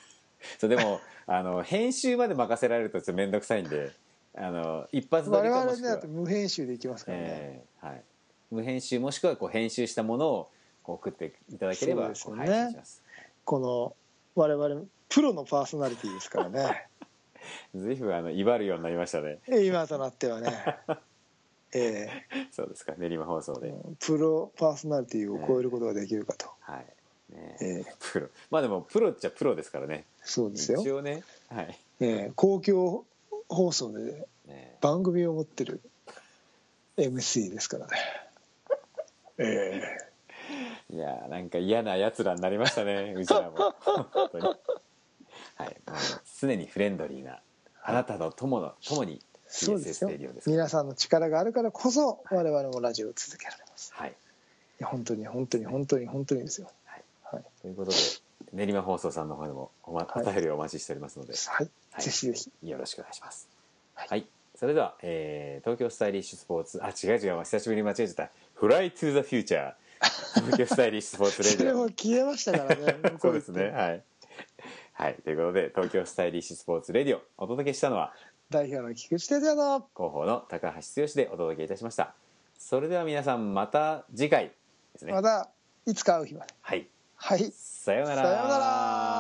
[0.58, 3.92] そうでも あの編集まで任せられるとちょっと面倒くさいんで
[4.36, 6.02] あの一発撮我りかもしくは。
[6.08, 8.04] 無編集でいきますからね、ええはい、
[8.52, 10.50] 無編集もしくはこう編集したものを
[10.84, 12.46] こう送っていただければこしま
[12.86, 13.02] す。
[13.44, 13.96] この
[14.36, 16.88] 我々プロのパーソナリティですからね。
[17.74, 19.40] 随分あの威張るようになりましたね。
[19.48, 20.50] 今となってはね。
[21.74, 22.10] え
[22.52, 26.86] そうですか練馬放送で、えプロパーソナリティを超えることができるかと、はい
[27.30, 27.58] ね。
[27.62, 27.94] ええ。
[28.00, 28.28] プロ。
[28.52, 30.06] まあでもプロっちゃプロですからね。
[30.24, 30.82] そうですよ。
[30.82, 31.24] 一、応ね。
[31.50, 31.80] はい。
[32.00, 32.32] ええ。
[32.36, 33.06] 公共
[33.48, 35.82] 放送でね番組を持ってる
[36.98, 37.92] MC ですからね。
[39.38, 39.82] え
[40.90, 43.76] いやーなんか嫌なやつらになりましたねうちらも。
[43.82, 44.44] 本当に。
[44.44, 44.52] は
[45.66, 45.78] い。
[45.88, 45.98] もう
[46.40, 47.40] 常にフレンドリーな
[47.84, 50.10] あなたの友の友にえそうで TSS すよ。
[50.10, 50.50] レディオです。
[50.50, 53.94] 皆さんの力があるからこそ我々もラジオを続けられます。
[53.94, 54.14] はい、い
[54.80, 56.70] や本当に本当に本当に本当にですよ
[57.32, 57.98] はい、はい、ということで
[58.54, 60.26] 練馬放送さんの方でもお,、ま、はい。
[60.26, 61.70] お便りをお待ちしておりますので、はい。
[61.92, 62.04] はい。
[62.04, 62.70] ぜひぜひ。
[62.70, 63.50] よろしくお願いします。
[63.96, 64.20] は、はい。
[64.20, 69.74] いそれでは、えー東京スタイリッシュスポーツあ違う違う久しぶりに間違えちゃった「フライトゥーザフューチャー
[70.36, 71.78] 東京スタイリッシュスポーツレそれディオ。
[71.78, 72.96] も消えましたからね。
[73.20, 73.70] そうですね。
[73.70, 74.04] はい、
[74.94, 78.14] はい、ということで東京スタイリッシュスポーツレディオ お届けしたのは
[78.50, 82.14] 代表の菊池哲也の広報の高橋剛でお届けいたしました。
[82.58, 84.52] それでは皆さんまた次回
[84.94, 85.14] ですね。
[85.14, 85.50] また
[85.86, 86.54] いつか会う日まで。
[86.62, 86.88] はい
[87.28, 87.52] はい。
[87.56, 88.22] さようなら。
[88.22, 89.15] さようなら